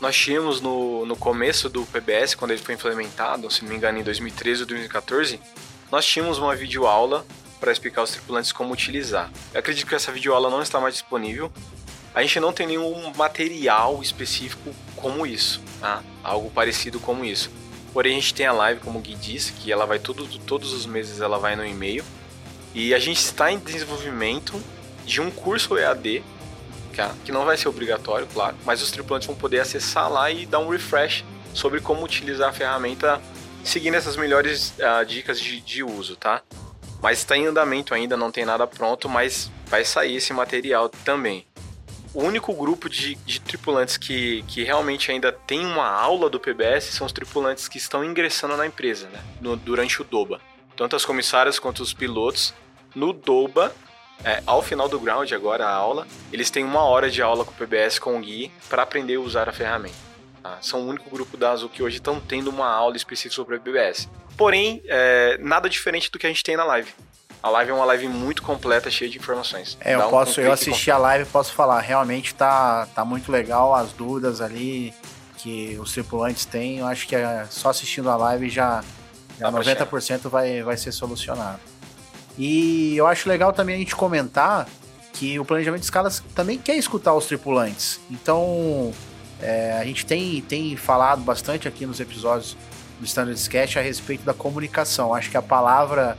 [0.00, 3.98] Nós tínhamos no, no começo do PBS, quando ele foi implementado, se não me engano
[3.98, 5.38] em 2013 ou 2014,
[5.92, 7.26] nós tínhamos uma videoaula
[7.60, 9.30] para explicar aos tripulantes como utilizar.
[9.52, 11.52] Eu acredito que essa videoaula não está mais disponível.
[12.14, 16.02] A gente não tem nenhum material específico como isso, tá?
[16.24, 17.50] algo parecido como isso.
[17.92, 20.72] Porém, a gente tem a live, como o Gui disse, que ela vai todo, todos
[20.72, 22.04] os meses ela vai no e-mail.
[22.74, 24.60] E a gente está em desenvolvimento
[25.04, 26.22] de um curso EAD,
[27.24, 30.58] que não vai ser obrigatório, claro, mas os tripulantes vão poder acessar lá e dar
[30.58, 31.24] um refresh
[31.54, 33.20] sobre como utilizar a ferramenta
[33.62, 36.42] seguindo essas melhores uh, dicas de, de uso, tá?
[37.00, 41.46] Mas está em andamento ainda, não tem nada pronto, mas vai sair esse material também
[42.14, 46.84] o único grupo de, de tripulantes que, que realmente ainda tem uma aula do PBS
[46.84, 49.20] são os tripulantes que estão ingressando na empresa, né?
[49.40, 50.40] No, durante o DOBA.
[50.76, 52.54] Tanto as comissárias quanto os pilotos.
[52.94, 53.74] No DOBA,
[54.24, 57.52] é, ao final do ground, agora a aula, eles têm uma hora de aula com
[57.52, 59.96] o PBS com o Gui para aprender a usar a ferramenta.
[60.42, 60.58] Tá?
[60.60, 63.60] São o único grupo da Azul que hoje estão tendo uma aula específica sobre o
[63.60, 64.08] PBS.
[64.36, 66.92] Porém, é, nada diferente do que a gente tem na live.
[67.42, 69.78] A live é uma live muito completa, cheia de informações.
[69.80, 73.30] É, eu um posso, eu assisti a live e posso falar, realmente tá, tá muito
[73.30, 74.92] legal as dúvidas ali
[75.36, 76.78] que os tripulantes têm.
[76.78, 78.82] Eu acho que é, só assistindo a live já,
[79.38, 81.60] já 90% vai, vai ser solucionado.
[82.36, 84.68] E eu acho legal também a gente comentar
[85.12, 88.00] que o planejamento de escalas também quer escutar os tripulantes.
[88.10, 88.92] Então,
[89.40, 92.56] é, a gente tem, tem falado bastante aqui nos episódios
[92.98, 95.14] do Standard Sketch a respeito da comunicação.
[95.14, 96.16] Acho que a palavra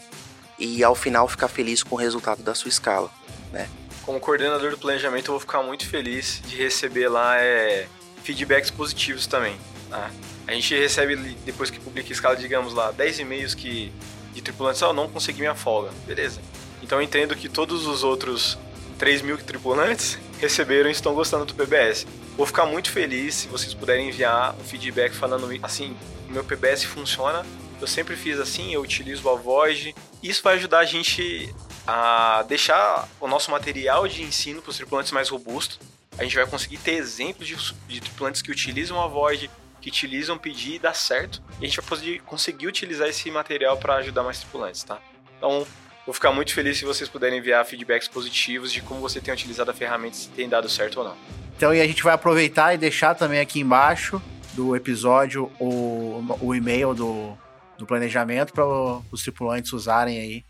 [0.59, 3.09] e ao final ficar feliz com o resultado da sua escala,
[3.51, 3.69] né?
[4.03, 7.87] Como coordenador do planejamento, eu vou ficar muito feliz de receber lá é,
[8.23, 9.55] feedbacks positivos também.
[9.89, 10.09] Tá?
[10.47, 13.91] A gente recebe, depois que publica a escala, digamos lá, 10 e-mails que,
[14.33, 15.91] de tripulantes, oh, não consegui minha folga.
[16.07, 16.41] Beleza.
[16.81, 18.57] Então eu entendo que todos os outros
[18.97, 22.07] 3 mil tripulantes receberam e estão gostando do PBS.
[22.35, 25.95] Vou ficar muito feliz se vocês puderem enviar um feedback falando assim,
[26.27, 27.45] o meu PBS funciona
[27.81, 29.95] eu sempre fiz assim, eu utilizo a Void.
[30.21, 31.53] Isso vai ajudar a gente
[31.87, 35.79] a deixar o nosso material de ensino para os tripulantes mais robusto.
[36.17, 37.55] a gente vai conseguir ter exemplos de,
[37.87, 39.49] de tripulantes que utilizam a Void,
[39.81, 41.41] que utilizam pedir e dá certo.
[41.59, 44.99] E a gente vai conseguir utilizar esse material para ajudar mais tripulantes, tá?
[45.37, 45.65] Então,
[46.05, 49.71] vou ficar muito feliz se vocês puderem enviar feedbacks positivos de como você tem utilizado
[49.71, 51.17] a ferramenta, se tem dado certo ou não.
[51.55, 54.21] Então, e a gente vai aproveitar e deixar também aqui embaixo
[54.53, 57.37] do episódio o, o e-mail do,
[57.79, 58.65] do planejamento para
[59.09, 60.43] os tripulantes usarem aí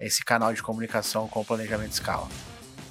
[0.00, 2.28] esse canal de comunicação com o planejamento escala.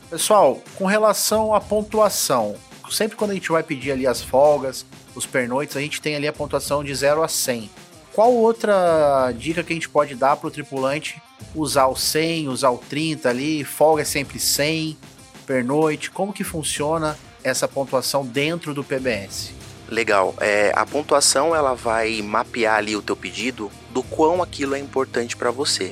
[0.09, 2.55] Pessoal, com relação à pontuação,
[2.89, 6.27] sempre quando a gente vai pedir ali as folgas, os pernoites, a gente tem ali
[6.27, 7.69] a pontuação de 0 a 100.
[8.13, 11.21] Qual outra dica que a gente pode dar para o tripulante
[11.53, 14.97] usar o 100, usar o 30 ali, folga é sempre 100,
[15.45, 19.51] pernoite, como que funciona essa pontuação dentro do PBS?
[19.89, 24.79] Legal, é, a pontuação ela vai mapear ali o teu pedido do quão aquilo é
[24.79, 25.91] importante para você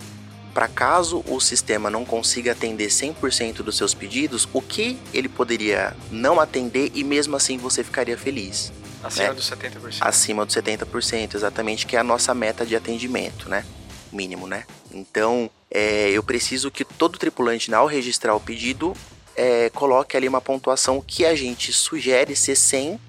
[0.53, 5.95] para caso o sistema não consiga atender 100% dos seus pedidos, o que ele poderia
[6.11, 8.71] não atender e mesmo assim você ficaria feliz.
[9.01, 9.33] Acima né?
[9.33, 9.97] dos 70%.
[10.01, 13.65] Acima dos 70%, exatamente, que é a nossa meta de atendimento, né?
[14.11, 14.65] Mínimo, né?
[14.91, 18.93] Então, é, eu preciso que todo tripulante, ao registrar o pedido,
[19.35, 22.99] é, coloque ali uma pontuação que a gente sugere ser 100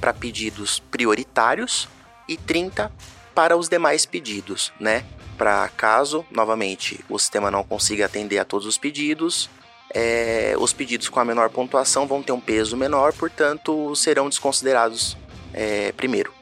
[0.00, 1.88] para pedidos prioritários
[2.28, 2.90] e 30
[3.36, 5.04] para os demais pedidos, né?
[5.36, 9.50] para caso, novamente, o sistema não consiga atender a todos os pedidos,
[9.94, 15.16] é, os pedidos com a menor pontuação vão ter um peso menor, portanto, serão desconsiderados
[15.52, 16.32] é, primeiro,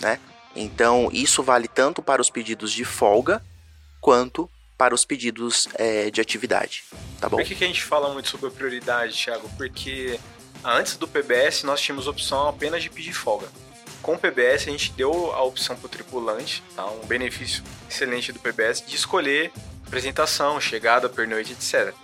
[0.00, 0.20] né?
[0.54, 3.42] Então, isso vale tanto para os pedidos de folga
[4.00, 6.84] quanto para os pedidos é, de atividade,
[7.20, 7.38] tá bom?
[7.38, 9.48] Por que, que a gente fala muito sobre a prioridade, Thiago?
[9.56, 10.20] Porque
[10.62, 13.48] antes do PBS nós tínhamos opção apenas de pedir folga.
[14.04, 16.84] Com o PBS, a gente deu a opção para o tripulante, tá?
[16.84, 19.50] um benefício excelente do PBS, de escolher
[19.86, 21.94] apresentação, chegada, pernoite, etc.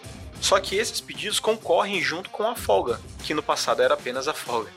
[0.41, 4.33] Só que esses pedidos concorrem junto com a folga, que no passado era apenas a
[4.33, 4.71] folga.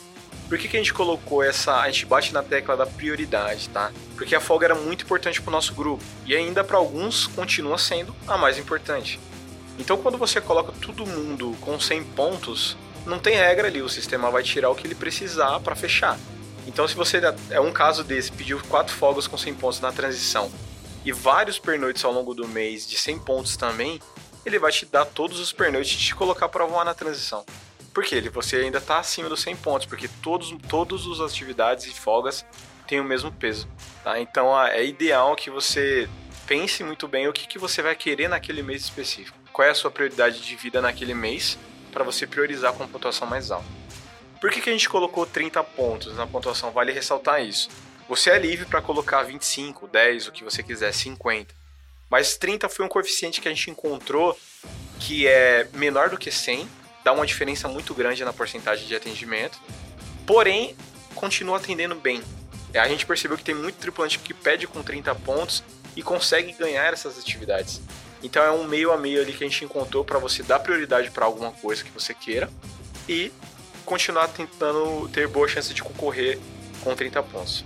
[0.50, 1.78] Por que, que a gente colocou essa.
[1.78, 3.94] A gente bate na tecla da prioridade, tá?
[4.18, 7.78] Porque a folga era muito importante para o nosso grupo e ainda para alguns continua
[7.78, 9.18] sendo a mais importante.
[9.80, 14.30] Então, quando você coloca todo mundo com 100 pontos, não tem regra ali, o sistema
[14.30, 16.20] vai tirar o que ele precisar para fechar.
[16.68, 20.52] Então, se você é um caso desse, pediu quatro folgas com 100 pontos na transição
[21.06, 24.00] e vários pernoites ao longo do mês de 100 pontos também,
[24.46, 27.46] ele vai te dar todos os pernoites e te colocar para voar na transição.
[27.94, 28.22] Por quê?
[28.30, 32.46] Você ainda está acima dos 100 pontos, porque todos, todas as atividades e folgas
[32.88, 33.68] têm o mesmo peso.
[34.04, 34.20] Tá?
[34.20, 36.10] Então, é ideal que você
[36.48, 39.38] pense muito bem o que, que você vai querer naquele mês específico.
[39.52, 41.58] Qual é a sua prioridade de vida naquele mês
[41.94, 43.83] para você priorizar com pontuação mais alta.
[44.44, 46.70] Por que, que a gente colocou 30 pontos na pontuação?
[46.70, 47.70] Vale ressaltar isso.
[48.10, 51.56] Você é livre para colocar 25, 10, o que você quiser, 50.
[52.10, 54.38] Mas 30 foi um coeficiente que a gente encontrou
[55.00, 56.68] que é menor do que 100,
[57.06, 59.58] dá uma diferença muito grande na porcentagem de atendimento,
[60.28, 60.76] porém
[61.16, 62.22] continua atendendo bem.
[62.74, 65.64] É, a gente percebeu que tem muito tripulante que pede com 30 pontos
[65.96, 67.80] e consegue ganhar essas atividades.
[68.22, 71.10] Então é um meio a meio ali que a gente encontrou para você dar prioridade
[71.12, 72.50] para alguma coisa que você queira
[73.08, 73.32] e
[73.94, 76.40] continuar tentando ter boa chance de concorrer
[76.82, 77.64] com 30 pontos.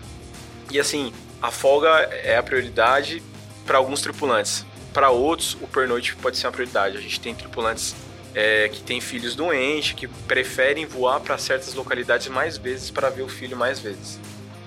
[0.70, 3.24] E assim, a folga é a prioridade
[3.66, 4.66] para alguns tripulantes.
[4.94, 6.98] Para outros, o pernoite pode ser uma prioridade.
[6.98, 7.96] A gente tem tripulantes
[8.36, 13.22] é, que têm filhos doentes, que preferem voar para certas localidades mais vezes para ver
[13.22, 14.20] o filho mais vezes.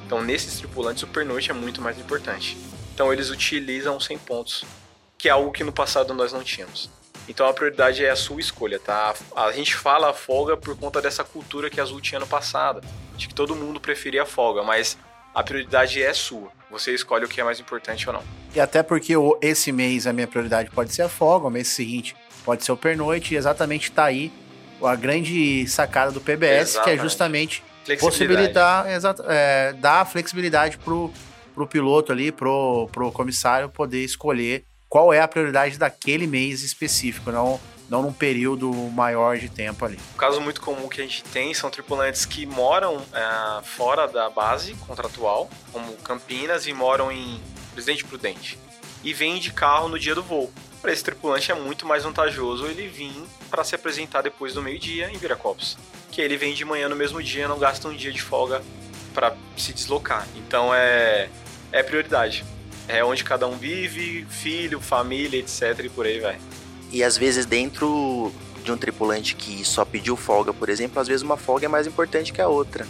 [0.06, 2.56] Então, nesses tripulantes, o pernoite é muito mais importante.
[2.94, 4.64] Então, eles utilizam 100 pontos,
[5.18, 6.88] que é algo que no passado nós não tínhamos.
[7.30, 9.14] Então a prioridade é a sua escolha, tá?
[9.36, 12.80] A gente fala a folga por conta dessa cultura que a Azul tinha no passado,
[13.16, 14.98] de que todo mundo preferia a folga, mas
[15.32, 16.48] a prioridade é sua.
[16.72, 18.22] Você escolhe o que é mais importante ou não.
[18.52, 22.16] E até porque esse mês a minha prioridade pode ser a folga, o mês seguinte
[22.44, 24.32] pode ser o pernoite, e exatamente tá aí
[24.82, 26.84] a grande sacada do PBS, exatamente.
[26.84, 27.62] que é justamente
[28.00, 28.86] possibilitar,
[29.28, 31.12] é, dar flexibilidade pro,
[31.54, 37.30] pro piloto ali, pro, pro comissário poder escolher qual é a prioridade daquele mês específico,
[37.30, 39.96] não, não num período maior de tempo ali.
[40.14, 44.28] Um caso muito comum que a gente tem são tripulantes que moram é, fora da
[44.28, 47.40] base contratual, como Campinas, e moram em
[47.72, 48.58] Presidente Prudente,
[49.04, 50.52] e vêm de carro no dia do voo.
[50.82, 53.14] Para esse tripulante é muito mais vantajoso ele vir
[53.48, 55.78] para se apresentar depois do meio-dia em Viracopos,
[56.10, 58.60] que ele vem de manhã no mesmo dia, não gasta um dia de folga
[59.14, 60.26] para se deslocar.
[60.34, 61.28] Então é,
[61.70, 62.44] é prioridade
[62.96, 65.84] é onde cada um vive, filho, família, etc.
[65.84, 66.38] e por aí vai.
[66.90, 68.32] E às vezes dentro
[68.64, 71.86] de um tripulante que só pediu folga, por exemplo, às vezes uma folga é mais
[71.86, 72.86] importante que a outra.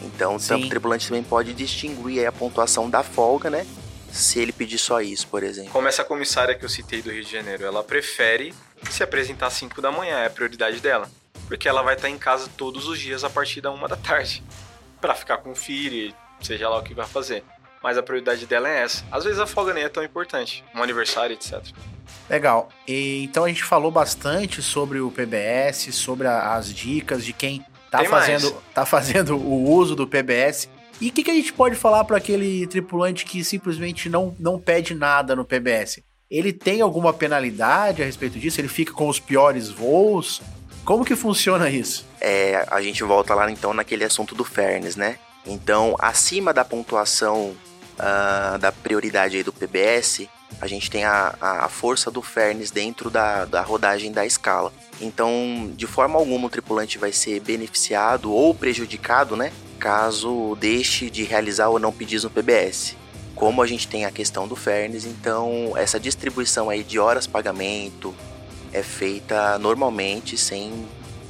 [0.00, 3.66] Então, o tripulante também pode distinguir a pontuação da folga, né?
[4.10, 5.70] Se ele pedir só isso, por exemplo.
[5.70, 8.52] Como essa comissária que eu citei do Rio de Janeiro, ela prefere
[8.90, 11.08] se apresentar às 5 da manhã, é a prioridade dela.
[11.48, 14.42] porque ela vai estar em casa todos os dias a partir da uma da tarde.
[15.00, 17.44] para ficar com o filho, seja lá o que vai fazer.
[17.82, 19.04] Mas a prioridade dela é essa.
[19.10, 21.60] Às vezes a folga nem é tão importante, um aniversário, etc.
[22.30, 22.68] Legal.
[22.86, 27.64] E, então a gente falou bastante sobre o PBS, sobre a, as dicas de quem
[27.90, 30.68] tá fazendo, tá fazendo o uso do PBS.
[31.00, 34.58] E o que, que a gente pode falar para aquele tripulante que simplesmente não, não
[34.58, 36.00] pede nada no PBS?
[36.30, 38.60] Ele tem alguma penalidade a respeito disso?
[38.60, 40.40] Ele fica com os piores voos?
[40.84, 42.06] Como que funciona isso?
[42.20, 45.18] É, a gente volta lá então naquele assunto do fairness, né?
[45.44, 47.54] Então, acima da pontuação
[47.98, 50.28] uh, da prioridade aí do PBS,
[50.60, 54.72] a gente tem a, a força do fairness dentro da, da rodagem da escala.
[55.00, 59.52] Então, de forma alguma, o tripulante vai ser beneficiado ou prejudicado, né?
[59.78, 62.96] Caso deixe de realizar ou não pedidos no PBS.
[63.34, 68.14] Como a gente tem a questão do fairness, então essa distribuição aí de horas pagamento
[68.72, 70.86] é feita normalmente sem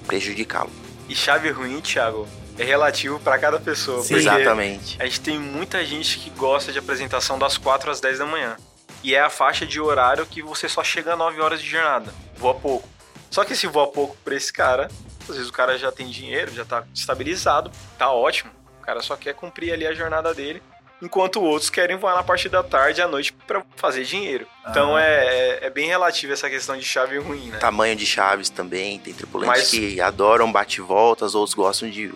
[0.07, 0.71] prejudicá-lo.
[1.09, 2.29] E chave ruim, Thiago,
[2.63, 4.03] é relativo para cada pessoa.
[4.03, 4.15] Sim.
[4.15, 4.97] Exatamente.
[5.01, 8.57] A gente tem muita gente que gosta de apresentação das 4 às 10 da manhã.
[9.03, 12.15] E é a faixa de horário que você só chega a 9 horas de jornada.
[12.37, 12.89] Voa pouco.
[13.31, 14.89] Só que se voa pouco pra esse cara,
[15.29, 18.53] às vezes o cara já tem dinheiro, já tá estabilizado, tá ótimo.
[18.81, 20.63] O cara só quer cumprir ali a jornada dele
[21.03, 24.47] enquanto outros querem voar na parte da tarde e à noite para fazer dinheiro.
[24.69, 27.59] Então é, é, é, bem relativo essa questão de chave ruim, né?
[27.59, 29.71] Tamanho de chaves também, tem tripulantes Mas...
[29.71, 32.13] que adoram bate-voltas, outros gostam de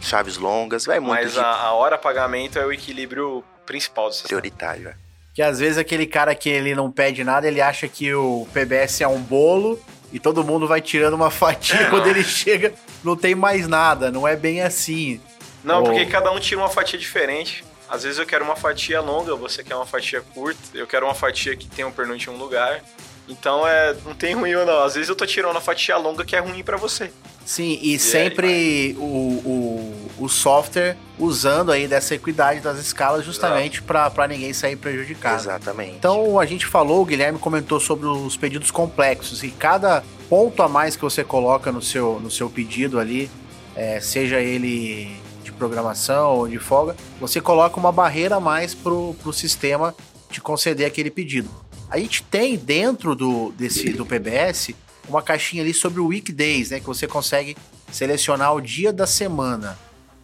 [0.00, 1.14] chaves longas, vai muito.
[1.14, 1.40] Mas de...
[1.40, 4.40] a, a, hora pagamento é o equilíbrio principal do sistema.
[4.40, 4.94] Prioritário, é.
[5.34, 9.02] Que às vezes aquele cara que ele não pede nada, ele acha que o PBS
[9.02, 9.80] é um bolo
[10.12, 12.74] e todo mundo vai tirando uma fatia é, quando ele chega,
[13.04, 15.20] não tem mais nada, não é bem assim.
[15.62, 15.84] Não, Ou...
[15.84, 17.64] porque cada um tira uma fatia diferente.
[17.88, 21.14] Às vezes eu quero uma fatia longa, você quer uma fatia curta, eu quero uma
[21.14, 22.82] fatia que tenha um pernoite em um lugar.
[23.28, 24.82] Então é, não tem ruim ou não.
[24.82, 27.10] Às vezes eu tô tirando a fatia longa que é ruim para você.
[27.44, 33.80] Sim, e, e sempre o, o, o, software usando aí dessa equidade das escalas justamente
[33.80, 35.40] para ninguém sair prejudicado.
[35.40, 35.92] Exatamente.
[35.92, 40.68] Então a gente falou, o Guilherme comentou sobre os pedidos complexos e cada ponto a
[40.68, 43.30] mais que você coloca no seu, no seu pedido ali,
[43.74, 49.16] é, seja ele de programação ou de folga, você coloca uma barreira a mais pro,
[49.22, 49.94] pro sistema
[50.30, 51.48] te conceder aquele pedido.
[51.90, 54.74] A gente tem dentro do, desse, do PBS
[55.08, 56.80] uma caixinha ali sobre o weekdays, né?
[56.80, 57.56] Que você consegue
[57.90, 59.78] selecionar o dia da semana.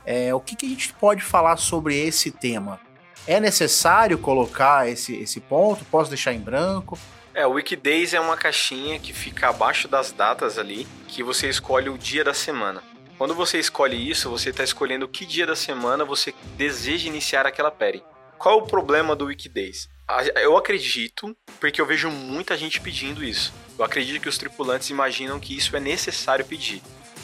[0.05, 2.79] É, o que, que a gente pode falar sobre esse tema?
[3.27, 5.85] É necessário colocar esse, esse ponto?
[5.87, 6.99] Posso deixar em branco?
[7.33, 11.89] É, o Weekdays é uma caixinha que fica abaixo das datas ali, que você escolhe
[11.89, 12.83] o dia da semana.
[13.17, 17.71] Quando você escolhe isso, você está escolhendo que dia da semana você deseja iniciar aquela
[17.71, 18.03] peri.
[18.37, 19.89] Qual é o problema do Weekdays?
[20.35, 23.53] Eu acredito, porque eu vejo muita gente pedindo isso.
[23.79, 26.83] Eu acredito que os tripulantes imaginam que isso é necessário pedir.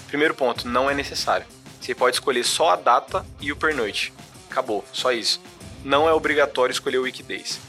[0.09, 1.47] Primeiro ponto, não é necessário.
[1.81, 4.13] Você pode escolher só a data e o pernoite.
[4.51, 5.41] Acabou, só isso.
[5.85, 7.61] Não é obrigatório escolher o weekdays.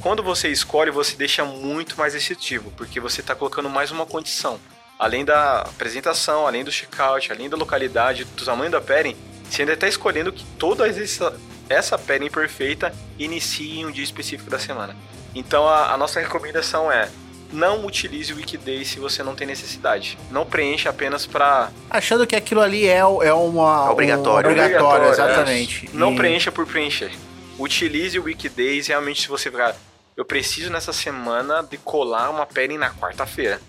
[0.00, 4.58] Quando você escolhe, você deixa muito mais restritivo, porque você está colocando mais uma condição.
[4.98, 9.16] Além da apresentação, além do checkout, além da localidade, do tamanho da pairing,
[9.48, 11.38] você ainda está escolhendo que toda essa,
[11.68, 14.96] essa pairing perfeita inicie em um dia específico da semana.
[15.34, 17.08] Então a, a nossa recomendação é
[17.52, 20.18] não utilize o Wikidate se você não tem necessidade.
[20.30, 25.86] Não preencha apenas para achando que aquilo ali é, é uma obrigatório, um obrigatório, exatamente.
[25.86, 25.96] É.
[25.96, 26.16] Não e...
[26.16, 27.12] preencha por preencher.
[27.58, 29.76] Utilize o Wikidate realmente se você ficar
[30.16, 33.60] eu preciso nessa semana de colar uma pele na quarta-feira.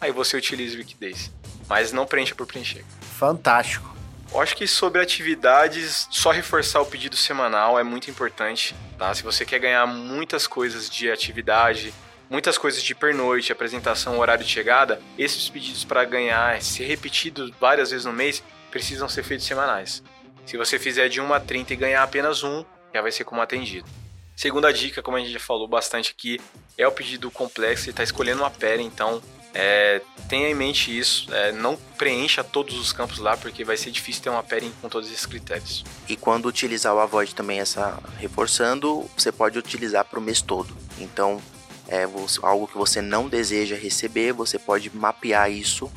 [0.00, 1.30] Aí você utiliza o Wikidate.
[1.68, 2.84] Mas não preencha por preencher.
[3.18, 3.94] Fantástico.
[4.32, 9.14] Eu acho que sobre atividades, só reforçar o pedido semanal é muito importante, tá?
[9.14, 11.92] Se você quer ganhar muitas coisas de atividade,
[12.30, 17.90] muitas coisas de pernoite, apresentação, horário de chegada, esses pedidos para ganhar, ser repetidos várias
[17.90, 20.02] vezes no mês, precisam ser feitos semanais.
[20.46, 22.64] Se você fizer de 1 a 30 e ganhar apenas um,
[22.94, 23.86] já vai ser como atendido.
[24.34, 26.40] Segunda dica, como a gente já falou bastante aqui,
[26.78, 29.22] é o pedido complexo, você está escolhendo uma pera, então
[29.54, 33.90] é, tenha em mente isso, é, não preencha todos os campos lá, porque vai ser
[33.90, 35.84] difícil ter uma pairing com todos esses critérios.
[36.08, 40.74] E quando utilizar o avoid também, essa reforçando, você pode utilizar para o mês todo.
[40.98, 41.40] Então,
[41.88, 42.08] é
[42.42, 45.92] algo que você não deseja receber, você pode mapear isso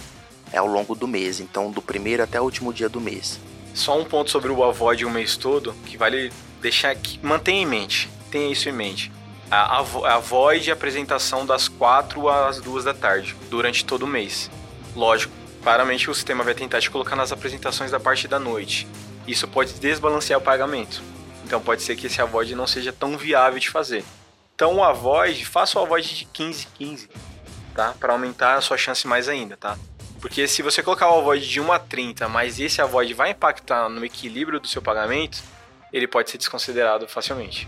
[0.52, 3.40] é, ao longo do mês, então do primeiro até o último dia do mês.
[3.74, 6.32] Só um ponto sobre o avoid o mês todo, que vale
[6.62, 9.12] deixar aqui, mantenha em mente, tenha isso em mente.
[9.50, 14.50] A, a, a void apresentação das 4 às 2 da tarde, durante todo o mês.
[14.96, 18.88] Lógico, claramente o sistema vai tentar te colocar nas apresentações da parte da noite.
[19.28, 21.02] Isso pode desbalancear o pagamento.
[21.44, 24.04] Então pode ser que esse avoid não seja tão viável de fazer.
[24.56, 27.10] Então o avoid, faça o avoid de 15 15,
[27.76, 27.94] tá?
[28.00, 29.78] Para aumentar a sua chance mais ainda, tá?
[30.22, 33.90] Porque se você colocar o avoid de 1 a 30, mas esse avoid vai impactar
[33.90, 35.44] no equilíbrio do seu pagamento,
[35.94, 37.68] ele pode ser desconsiderado facilmente.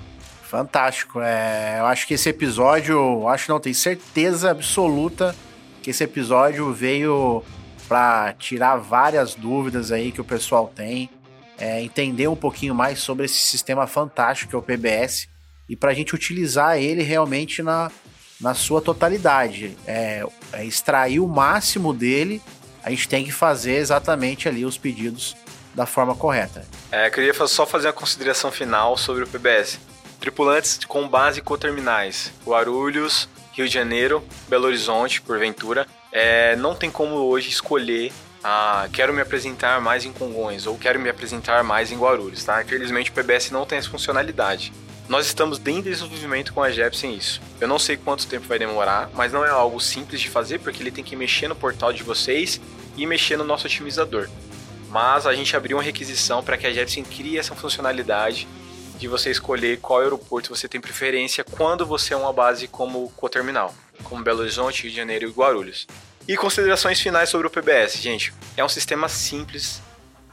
[0.50, 1.20] Fantástico.
[1.20, 5.36] É, eu acho que esse episódio, acho não, tenho certeza absoluta
[5.84, 7.44] que esse episódio veio
[7.88, 11.10] para tirar várias dúvidas aí que o pessoal tem,
[11.58, 15.28] é, entender um pouquinho mais sobre esse sistema fantástico que é o PBS
[15.68, 17.92] e para a gente utilizar ele realmente na,
[18.40, 19.78] na sua totalidade.
[19.86, 22.42] É, é extrair o máximo dele,
[22.84, 25.36] a gente tem que fazer exatamente ali os pedidos
[25.76, 26.66] da forma correta.
[26.90, 29.78] É, queria só fazer uma consideração final sobre o PBS.
[30.20, 37.16] Tripulantes com base coterminais, Guarulhos, Rio de Janeiro, Belo Horizonte, porventura, é, não tem como
[37.16, 38.12] hoje escolher
[38.44, 42.62] ah, quero me apresentar mais em Congonhas ou quero me apresentar mais em Guarulhos, tá?
[42.62, 44.72] Infelizmente o PBS não tem essa funcionalidade.
[45.10, 47.42] Nós estamos em desenvolvimento com a Jepsen isso.
[47.60, 50.82] Eu não sei quanto tempo vai demorar, mas não é algo simples de fazer porque
[50.82, 52.62] ele tem que mexer no portal de vocês
[52.96, 54.30] e mexer no nosso otimizador.
[54.90, 58.48] Mas a gente abriu uma requisição para que a Jepsen crie essa funcionalidade
[58.98, 63.74] de você escolher qual aeroporto você tem preferência quando você é uma base como coterminal,
[64.04, 65.88] como Belo Horizonte, Rio de Janeiro e Guarulhos.
[66.28, 68.34] E considerações finais sobre o PBS, gente.
[68.58, 69.82] É um sistema simples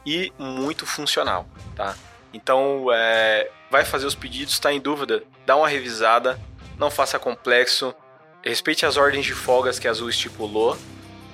[0.05, 1.47] e muito funcional,
[1.77, 1.95] tá?
[2.33, 6.41] Então, é, vai fazer os pedidos, está em dúvida, dá uma revisada,
[6.77, 7.95] não faça complexo,
[8.43, 10.77] respeite as ordens de folgas que a Azul estipulou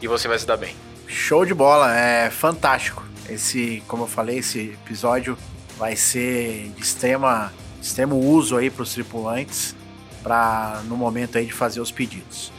[0.02, 0.76] e você vai se dar bem.
[1.06, 3.02] Show de bola, é fantástico.
[3.28, 5.38] Esse, como eu falei, esse episódio
[5.80, 7.50] vai ser de extrema,
[7.80, 9.74] extremo uso aí para os tripulantes
[10.22, 12.52] para no momento aí de fazer os pedidos.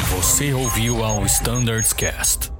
[0.09, 2.51] Você ouviu ao Standards Cast.